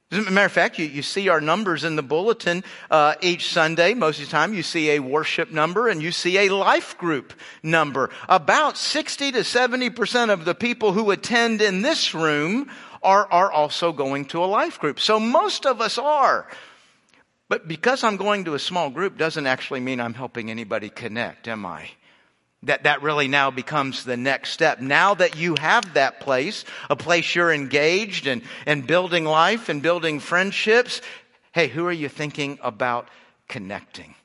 As 0.09 0.25
a 0.25 0.31
matter 0.31 0.45
of 0.45 0.53
fact, 0.53 0.79
you, 0.79 0.85
you 0.85 1.01
see 1.01 1.27
our 1.27 1.41
numbers 1.41 1.83
in 1.83 1.97
the 1.97 2.03
bulletin 2.03 2.63
uh, 2.89 3.15
each 3.21 3.51
Sunday. 3.51 3.93
Most 3.93 4.19
of 4.19 4.25
the 4.25 4.31
time, 4.31 4.53
you 4.53 4.63
see 4.63 4.91
a 4.91 4.99
worship 4.99 5.51
number 5.51 5.89
and 5.89 6.01
you 6.01 6.13
see 6.13 6.37
a 6.37 6.49
life 6.49 6.97
group 6.97 7.33
number. 7.61 8.09
About 8.29 8.77
60 8.77 9.33
to 9.33 9.39
70% 9.39 10.29
of 10.29 10.45
the 10.45 10.55
people 10.55 10.93
who 10.93 11.11
attend 11.11 11.61
in 11.61 11.81
this 11.81 12.13
room 12.15 12.69
are, 13.03 13.29
are 13.29 13.51
also 13.51 13.91
going 13.91 14.25
to 14.25 14.41
a 14.41 14.45
life 14.45 14.79
group. 14.79 15.01
So 15.01 15.19
most 15.19 15.65
of 15.65 15.81
us 15.81 15.97
are. 15.97 16.47
But 17.49 17.67
because 17.67 18.03
I'm 18.03 18.15
going 18.15 18.45
to 18.45 18.53
a 18.53 18.59
small 18.59 18.89
group 18.89 19.17
doesn't 19.17 19.45
actually 19.45 19.81
mean 19.81 19.99
I'm 19.99 20.13
helping 20.13 20.49
anybody 20.49 20.89
connect, 20.89 21.49
am 21.49 21.65
I? 21.65 21.89
That, 22.67 22.84
that 22.84 23.01
really 23.01 23.27
now 23.27 23.51
becomes 23.51 24.03
the 24.03 24.17
next 24.17 24.51
step. 24.51 24.80
Now 24.80 25.13
that 25.15 25.36
you 25.36 25.56
have 25.60 25.95
that 25.95 26.19
place, 26.19 26.65
a 26.89 26.95
place 26.95 27.34
you're 27.34 27.51
engaged 27.51 28.27
and, 28.27 28.41
and 28.65 28.86
building 28.86 29.25
life 29.25 29.69
and 29.69 29.82
building 29.82 30.19
friendships, 30.19 31.01
hey, 31.53 31.67
who 31.67 31.86
are 31.86 31.91
you 31.91 32.10
thinking 32.10 32.60
about 32.62 33.08
connecting? 33.47 34.15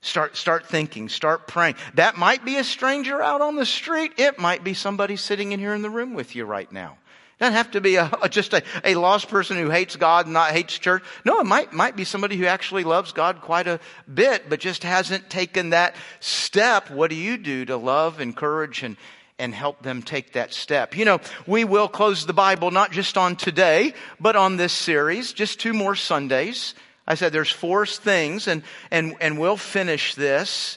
Start, 0.00 0.36
start 0.36 0.66
thinking, 0.66 1.10
start 1.10 1.46
praying. 1.46 1.74
That 1.94 2.16
might 2.16 2.42
be 2.44 2.56
a 2.56 2.64
stranger 2.64 3.20
out 3.20 3.42
on 3.42 3.56
the 3.56 3.66
street. 3.66 4.12
It 4.16 4.38
might 4.38 4.64
be 4.64 4.72
somebody 4.72 5.16
sitting 5.16 5.52
in 5.52 5.60
here 5.60 5.74
in 5.74 5.82
the 5.82 5.90
room 5.90 6.14
with 6.14 6.34
you 6.34 6.46
right 6.46 6.70
now. 6.72 6.96
Doesn't 7.40 7.54
have 7.54 7.70
to 7.72 7.80
be 7.80 7.96
a, 7.96 8.10
just 8.30 8.52
a, 8.52 8.62
a 8.84 8.94
lost 8.94 9.28
person 9.28 9.56
who 9.56 9.70
hates 9.70 9.96
God 9.96 10.26
and 10.26 10.34
not 10.34 10.52
hates 10.52 10.78
church. 10.78 11.02
No, 11.24 11.40
it 11.40 11.46
might, 11.46 11.72
might 11.72 11.96
be 11.96 12.04
somebody 12.04 12.36
who 12.36 12.44
actually 12.46 12.84
loves 12.84 13.12
God 13.12 13.40
quite 13.40 13.66
a 13.66 13.80
bit, 14.12 14.48
but 14.48 14.60
just 14.60 14.84
hasn't 14.84 15.30
taken 15.30 15.70
that 15.70 15.96
step. 16.20 16.90
What 16.90 17.10
do 17.10 17.16
you 17.16 17.38
do 17.38 17.64
to 17.64 17.76
love, 17.76 18.20
encourage, 18.20 18.82
and, 18.82 18.96
and 19.38 19.54
help 19.54 19.82
them 19.82 20.02
take 20.02 20.34
that 20.34 20.52
step. 20.52 20.94
You 20.94 21.06
know, 21.06 21.20
we 21.46 21.64
will 21.64 21.88
close 21.88 22.26
the 22.26 22.34
Bible 22.34 22.70
not 22.70 22.92
just 22.92 23.16
on 23.16 23.36
today, 23.36 23.94
but 24.20 24.36
on 24.36 24.58
this 24.58 24.72
series, 24.72 25.32
just 25.32 25.58
two 25.58 25.72
more 25.72 25.96
Sundays. 25.96 26.74
I 27.06 27.14
said 27.14 27.32
there's 27.32 27.50
four 27.50 27.86
things 27.86 28.46
and, 28.46 28.62
and, 28.90 29.16
and 29.20 29.38
we'll 29.38 29.56
finish 29.56 30.14
this. 30.14 30.76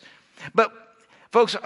But 0.56 0.72
folks, 1.32 1.58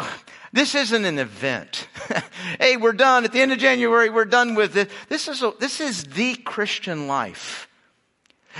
this 0.57 0.73
isn't 0.73 1.05
an 1.05 1.19
event. 1.19 1.87
hey, 2.59 2.77
we're 2.77 2.91
done. 2.91 3.25
At 3.25 3.31
the 3.31 3.41
end 3.41 3.51
of 3.51 3.59
January, 3.59 4.09
we're 4.09 4.25
done 4.25 4.55
with 4.55 4.75
it. 4.75 4.89
This 5.07 5.27
is, 5.27 5.43
a, 5.43 5.53
this 5.59 5.79
is 5.79 6.03
the 6.05 6.33
Christian 6.33 7.07
life. 7.07 7.67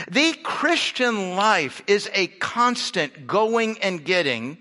The 0.07 0.33
Christian 0.43 1.35
life 1.35 1.81
is 1.87 2.07
a 2.13 2.27
constant 2.27 3.25
going 3.25 3.79
and 3.79 4.05
getting 4.05 4.59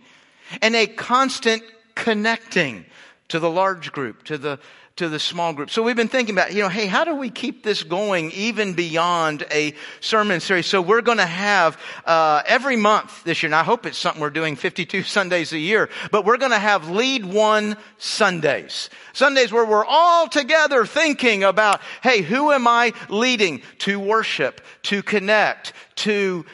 and 0.62 0.74
a 0.74 0.86
constant 0.86 1.62
connecting 1.94 2.86
to 3.28 3.38
the 3.38 3.50
large 3.50 3.92
group, 3.92 4.22
to 4.24 4.38
the, 4.38 4.58
to 4.96 5.10
the 5.10 5.18
small 5.18 5.52
group. 5.52 5.68
So 5.68 5.82
we've 5.82 5.94
been 5.94 6.08
thinking 6.08 6.34
about, 6.34 6.54
you 6.54 6.62
know, 6.62 6.70
hey, 6.70 6.86
how 6.86 7.04
do 7.04 7.14
we 7.14 7.28
keep 7.28 7.62
this 7.62 7.82
going 7.82 8.30
even 8.32 8.72
beyond 8.72 9.44
a 9.50 9.74
sermon 10.00 10.40
series? 10.40 10.64
So 10.64 10.80
we're 10.80 11.02
going 11.02 11.18
to 11.18 11.26
have 11.26 11.78
uh, 12.06 12.42
every 12.46 12.76
month 12.76 13.22
this 13.24 13.42
year, 13.42 13.48
and 13.48 13.54
I 13.54 13.62
hope 13.62 13.84
it's 13.84 13.98
something 13.98 14.22
we're 14.22 14.30
doing 14.30 14.56
52 14.56 15.02
Sundays 15.16 15.52
a 15.52 15.58
year, 15.58 15.90
but 16.10 16.24
we're 16.24 16.38
going 16.38 16.52
to 16.52 16.58
have 16.58 16.88
lead 16.88 17.26
one 17.26 17.76
Sundays. 17.98 18.88
Sundays 19.12 19.52
where 19.52 19.66
we're 19.66 19.84
all 19.84 20.28
together 20.28 20.86
thinking 20.86 21.44
about, 21.44 21.82
hey, 22.02 22.22
who 22.22 22.50
am 22.52 22.66
I 22.66 22.94
leading 23.10 23.60
to 23.80 24.00
worship, 24.00 24.62
to 24.84 25.02
connect, 25.02 25.74
to 25.96 26.46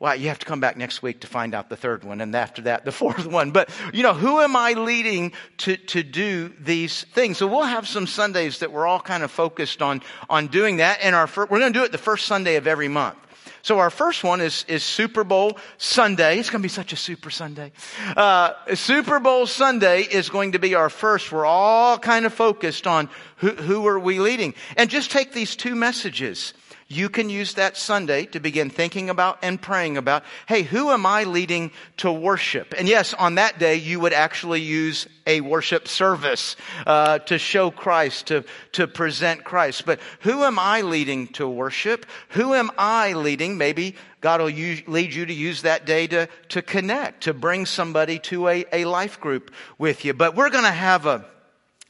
well, 0.00 0.14
you 0.14 0.28
have 0.28 0.38
to 0.38 0.46
come 0.46 0.60
back 0.60 0.76
next 0.76 1.02
week 1.02 1.20
to 1.20 1.26
find 1.26 1.54
out 1.54 1.68
the 1.68 1.76
third 1.76 2.04
one, 2.04 2.20
and 2.20 2.34
after 2.34 2.62
that, 2.62 2.84
the 2.84 2.92
fourth 3.02 3.26
one. 3.26 3.50
But, 3.50 3.70
you 3.92 4.02
know, 4.02 4.14
who 4.14 4.40
am 4.40 4.54
I 4.54 4.74
leading 4.74 5.32
to, 5.58 5.76
to 5.76 6.02
do 6.02 6.52
these 6.60 7.02
things? 7.14 7.38
So 7.38 7.46
we'll 7.46 7.62
have 7.62 7.88
some 7.88 8.06
Sundays 8.06 8.60
that 8.60 8.70
we're 8.70 8.86
all 8.86 9.00
kind 9.00 9.22
of 9.22 9.30
focused 9.30 9.82
on, 9.82 10.02
on 10.30 10.46
doing 10.46 10.76
that. 10.76 11.00
And 11.02 11.16
our, 11.16 11.28
we're 11.36 11.46
going 11.46 11.72
to 11.72 11.78
do 11.78 11.84
it 11.84 11.90
the 11.90 11.98
first 11.98 12.26
Sunday 12.26 12.56
of 12.56 12.66
every 12.66 12.88
month. 12.88 13.18
So 13.62 13.80
our 13.80 13.90
first 13.90 14.22
one 14.22 14.40
is, 14.40 14.64
is 14.68 14.84
Super 14.84 15.24
Bowl 15.24 15.58
Sunday. 15.78 16.38
It's 16.38 16.48
going 16.48 16.62
to 16.62 16.64
be 16.64 16.70
such 16.70 16.92
a 16.92 16.96
super 16.96 17.28
Sunday. 17.28 17.72
Uh, 18.16 18.52
Super 18.74 19.18
Bowl 19.18 19.46
Sunday 19.46 20.02
is 20.02 20.30
going 20.30 20.52
to 20.52 20.60
be 20.60 20.76
our 20.76 20.88
first. 20.88 21.32
We're 21.32 21.44
all 21.44 21.98
kind 21.98 22.24
of 22.24 22.32
focused 22.32 22.86
on 22.86 23.10
who, 23.36 23.50
who 23.50 23.86
are 23.88 23.98
we 23.98 24.20
leading. 24.20 24.54
And 24.76 24.88
just 24.88 25.10
take 25.10 25.32
these 25.32 25.56
two 25.56 25.74
messages 25.74 26.54
you 26.90 27.10
can 27.10 27.28
use 27.28 27.54
that 27.54 27.76
Sunday 27.76 28.24
to 28.26 28.40
begin 28.40 28.70
thinking 28.70 29.10
about 29.10 29.38
and 29.42 29.60
praying 29.60 29.98
about, 29.98 30.24
hey, 30.46 30.62
who 30.62 30.88
am 30.88 31.04
I 31.04 31.24
leading 31.24 31.70
to 31.98 32.10
worship? 32.10 32.74
And 32.78 32.88
yes, 32.88 33.12
on 33.12 33.34
that 33.34 33.58
day, 33.58 33.74
you 33.74 34.00
would 34.00 34.14
actually 34.14 34.62
use 34.62 35.06
a 35.26 35.42
worship 35.42 35.86
service 35.86 36.56
uh, 36.86 37.18
to 37.20 37.38
show 37.38 37.70
Christ, 37.70 38.28
to, 38.28 38.44
to 38.72 38.86
present 38.86 39.44
Christ. 39.44 39.84
But 39.84 40.00
who 40.20 40.42
am 40.44 40.58
I 40.58 40.80
leading 40.80 41.26
to 41.34 41.46
worship? 41.46 42.06
Who 42.30 42.54
am 42.54 42.70
I 42.78 43.12
leading? 43.12 43.58
Maybe 43.58 43.94
God 44.22 44.40
will 44.40 44.48
use, 44.48 44.82
lead 44.88 45.12
you 45.12 45.26
to 45.26 45.34
use 45.34 45.62
that 45.62 45.84
day 45.84 46.06
to, 46.06 46.26
to 46.48 46.62
connect, 46.62 47.24
to 47.24 47.34
bring 47.34 47.66
somebody 47.66 48.18
to 48.20 48.48
a, 48.48 48.64
a 48.72 48.86
life 48.86 49.20
group 49.20 49.50
with 49.76 50.06
you. 50.06 50.14
But 50.14 50.34
we're 50.34 50.50
going 50.50 50.64
to 50.64 50.70
have 50.70 51.04
a 51.04 51.26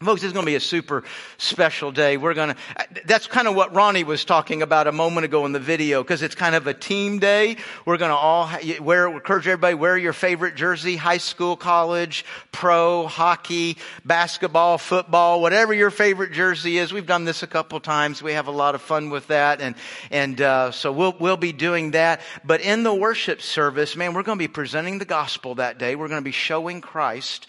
Folks, 0.01 0.21
this 0.21 0.29
is 0.29 0.33
going 0.33 0.47
to 0.47 0.51
be 0.51 0.55
a 0.55 0.61
super 0.61 1.03
special 1.39 1.91
day. 1.91 2.19
We're 2.19 2.35
going 2.35 2.55
to, 2.55 2.57
that's 3.05 3.27
kind 3.27 3.49
of 3.49 3.57
what 3.57 3.75
Ronnie 3.75 4.05
was 4.05 4.25
talking 4.25 4.63
about 4.63 4.87
a 4.87 4.93
moment 4.93 5.25
ago 5.25 5.45
in 5.45 5.51
the 5.51 5.59
video, 5.59 6.05
because 6.05 6.23
it's 6.23 6.37
kind 6.37 6.55
of 6.55 6.69
a 6.69 6.73
team 6.73 7.19
day. 7.19 7.57
We're 7.85 7.97
going 7.97 8.13
to 8.13 8.17
all 8.17 8.49
wear, 8.79 9.09
encourage 9.09 9.49
everybody, 9.49 9.75
wear 9.75 9.99
your 9.99 10.13
favorite 10.13 10.55
jersey, 10.55 10.95
high 10.95 11.17
school, 11.19 11.57
college, 11.57 12.25
pro, 12.53 13.09
hockey, 13.09 13.77
basketball, 14.05 14.79
football, 14.79 15.41
whatever 15.41 15.75
your 15.75 15.91
favorite 15.91 16.31
jersey 16.31 16.79
is. 16.79 16.93
We've 16.93 17.05
done 17.05 17.25
this 17.25 17.43
a 17.43 17.49
couple 17.49 17.81
times. 17.81 18.23
We 18.23 18.35
have 18.35 18.47
a 18.47 18.53
lot 18.53 18.77
of 18.77 18.83
fun 18.83 19.11
with 19.11 19.27
that. 19.27 19.61
And, 19.61 19.75
and, 20.13 20.41
uh, 20.41 20.71
so 20.71 20.93
we'll, 20.93 21.17
we'll 21.19 21.37
be 21.37 21.53
doing 21.53 21.91
that. 21.91 22.21
But 22.45 22.61
in 22.61 22.85
the 22.85 22.95
worship 22.95 23.43
service, 23.43 23.97
man, 23.97 24.15
we're 24.15 24.23
going 24.23 24.39
to 24.39 24.45
be 24.45 24.47
presenting 24.47 24.99
the 24.99 25.05
gospel 25.07 25.57
that 25.57 25.77
day. 25.77 25.97
We're 25.97 26.07
going 26.07 26.21
to 26.21 26.25
be 26.25 26.31
showing 26.31 26.83
Christ. 26.83 27.49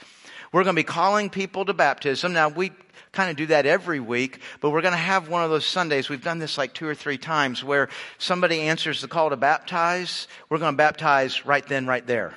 We're 0.52 0.64
going 0.64 0.76
to 0.76 0.80
be 0.80 0.84
calling 0.84 1.30
people 1.30 1.66
to 1.66 1.74
baptism. 1.74 2.34
Now, 2.34 2.50
we 2.50 2.72
kind 3.12 3.30
of 3.30 3.38
do 3.38 3.48
that 3.48 3.66
every 3.66 4.00
week, 4.00 4.40
but 4.62 4.72
we're 4.72 4.82
going 4.82 4.94
to 4.94 4.98
have 4.98 5.30
one 5.30 5.44
of 5.44 5.50
those 5.50 5.66
Sundays. 5.66 6.10
We've 6.10 6.24
done 6.24 6.40
this 6.40 6.58
like 6.58 6.74
two 6.74 6.88
or 6.88 6.96
three 6.96 7.18
times 7.18 7.64
where 7.64 7.90
somebody 8.18 8.62
answers 8.62 9.02
the 9.02 9.08
call 9.08 9.30
to 9.30 9.38
baptize. 9.38 10.28
We're 10.50 10.60
going 10.60 10.74
to 10.74 10.78
baptize 10.78 11.46
right 11.46 11.66
then, 11.68 11.88
right 11.88 12.06
there. 12.06 12.36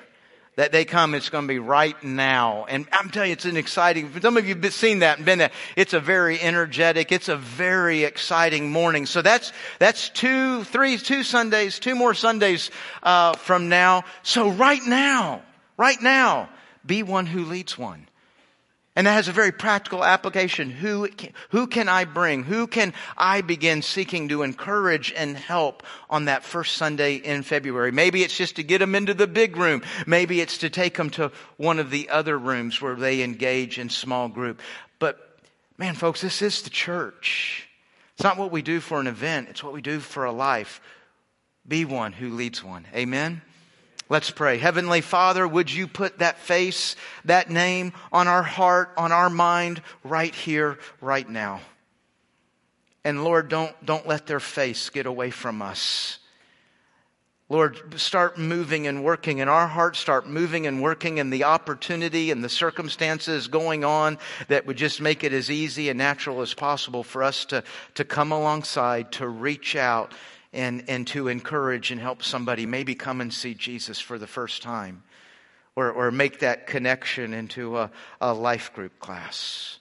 That 0.56 0.70
they 0.70 0.84
come, 0.84 1.14
it's 1.14 1.30
going 1.30 1.44
to 1.44 1.48
be 1.48 1.58
right 1.58 2.02
now. 2.04 2.66
And 2.68 2.86
I'm 2.92 3.08
telling 3.08 3.30
you, 3.30 3.32
it's 3.32 3.46
an 3.46 3.56
exciting, 3.56 4.12
some 4.20 4.36
of 4.36 4.46
you 4.46 4.54
have 4.54 4.74
seen 4.74 4.98
that 4.98 5.16
and 5.16 5.24
been 5.24 5.38
there. 5.38 5.50
It's 5.76 5.94
a 5.94 6.00
very 6.00 6.38
energetic, 6.38 7.10
it's 7.10 7.30
a 7.30 7.36
very 7.36 8.04
exciting 8.04 8.70
morning. 8.70 9.06
So 9.06 9.22
that's, 9.22 9.50
that's 9.78 10.10
two, 10.10 10.64
three, 10.64 10.98
two 10.98 11.22
Sundays, 11.22 11.78
two 11.78 11.94
more 11.94 12.12
Sundays, 12.12 12.70
uh, 13.02 13.32
from 13.36 13.70
now. 13.70 14.04
So 14.22 14.50
right 14.50 14.82
now, 14.86 15.40
right 15.78 16.00
now, 16.02 16.50
be 16.84 17.02
one 17.02 17.26
who 17.26 17.44
leads 17.44 17.78
one. 17.78 18.08
And 18.94 19.06
that 19.06 19.14
has 19.14 19.28
a 19.28 19.32
very 19.32 19.52
practical 19.52 20.04
application. 20.04 20.68
Who, 20.68 21.08
who 21.48 21.66
can 21.66 21.88
I 21.88 22.04
bring? 22.04 22.44
Who 22.44 22.66
can 22.66 22.92
I 23.16 23.40
begin 23.40 23.80
seeking 23.80 24.28
to 24.28 24.42
encourage 24.42 25.12
and 25.16 25.34
help 25.34 25.82
on 26.10 26.26
that 26.26 26.44
first 26.44 26.76
Sunday 26.76 27.14
in 27.14 27.42
February? 27.42 27.90
Maybe 27.90 28.22
it's 28.22 28.36
just 28.36 28.56
to 28.56 28.62
get 28.62 28.78
them 28.78 28.94
into 28.94 29.14
the 29.14 29.26
big 29.26 29.56
room. 29.56 29.82
Maybe 30.06 30.42
it's 30.42 30.58
to 30.58 30.68
take 30.68 30.98
them 30.98 31.08
to 31.10 31.32
one 31.56 31.78
of 31.78 31.90
the 31.90 32.10
other 32.10 32.38
rooms 32.38 32.82
where 32.82 32.94
they 32.94 33.22
engage 33.22 33.78
in 33.78 33.88
small 33.88 34.28
group. 34.28 34.60
But 34.98 35.38
man, 35.78 35.94
folks, 35.94 36.20
this 36.20 36.42
is 36.42 36.60
the 36.60 36.70
church. 36.70 37.66
It's 38.14 38.24
not 38.24 38.36
what 38.36 38.52
we 38.52 38.60
do 38.60 38.80
for 38.80 39.00
an 39.00 39.06
event. 39.06 39.48
It's 39.48 39.64
what 39.64 39.72
we 39.72 39.80
do 39.80 40.00
for 40.00 40.26
a 40.26 40.32
life. 40.32 40.82
Be 41.66 41.86
one 41.86 42.12
who 42.12 42.28
leads 42.28 42.62
one. 42.62 42.86
Amen. 42.94 43.40
Let's 44.12 44.30
pray. 44.30 44.58
Heavenly 44.58 45.00
Father, 45.00 45.48
would 45.48 45.72
you 45.72 45.86
put 45.86 46.18
that 46.18 46.36
face, 46.36 46.96
that 47.24 47.48
name 47.48 47.94
on 48.12 48.28
our 48.28 48.42
heart, 48.42 48.92
on 48.98 49.10
our 49.10 49.30
mind, 49.30 49.80
right 50.04 50.34
here, 50.34 50.78
right 51.00 51.26
now. 51.26 51.62
And 53.04 53.24
Lord, 53.24 53.48
don't, 53.48 53.74
don't 53.86 54.06
let 54.06 54.26
their 54.26 54.38
face 54.38 54.90
get 54.90 55.06
away 55.06 55.30
from 55.30 55.62
us. 55.62 56.18
Lord, 57.48 57.98
start 57.98 58.36
moving 58.36 58.86
and 58.86 59.02
working 59.02 59.38
in 59.38 59.48
our 59.48 59.66
hearts, 59.66 59.98
start 59.98 60.26
moving 60.26 60.66
and 60.66 60.82
working 60.82 61.16
in 61.16 61.30
the 61.30 61.44
opportunity 61.44 62.30
and 62.30 62.44
the 62.44 62.50
circumstances 62.50 63.48
going 63.48 63.82
on 63.82 64.18
that 64.48 64.66
would 64.66 64.76
just 64.76 65.00
make 65.00 65.24
it 65.24 65.32
as 65.32 65.50
easy 65.50 65.88
and 65.88 65.96
natural 65.96 66.42
as 66.42 66.52
possible 66.52 67.02
for 67.02 67.22
us 67.22 67.46
to, 67.46 67.64
to 67.94 68.04
come 68.04 68.30
alongside, 68.30 69.10
to 69.12 69.26
reach 69.26 69.74
out, 69.74 70.12
and, 70.52 70.84
and 70.88 71.06
to 71.08 71.28
encourage 71.28 71.90
and 71.90 72.00
help 72.00 72.22
somebody 72.22 72.66
maybe 72.66 72.94
come 72.94 73.20
and 73.20 73.32
see 73.32 73.54
Jesus 73.54 74.00
for 74.00 74.18
the 74.18 74.26
first 74.26 74.62
time 74.62 75.02
or, 75.74 75.90
or 75.90 76.10
make 76.10 76.40
that 76.40 76.66
connection 76.66 77.32
into 77.32 77.78
a, 77.78 77.90
a 78.20 78.34
life 78.34 78.72
group 78.74 78.98
class. 78.98 79.78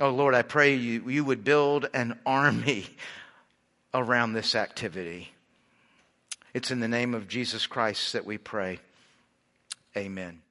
Oh 0.00 0.10
Lord, 0.10 0.34
I 0.34 0.42
pray 0.42 0.74
you, 0.74 1.08
you 1.08 1.24
would 1.24 1.44
build 1.44 1.88
an 1.94 2.18
army 2.24 2.86
around 3.94 4.32
this 4.32 4.54
activity. 4.54 5.30
It's 6.52 6.70
in 6.70 6.80
the 6.80 6.88
name 6.88 7.14
of 7.14 7.28
Jesus 7.28 7.66
Christ 7.66 8.12
that 8.12 8.24
we 8.24 8.38
pray. 8.38 8.78
Amen. 9.96 10.43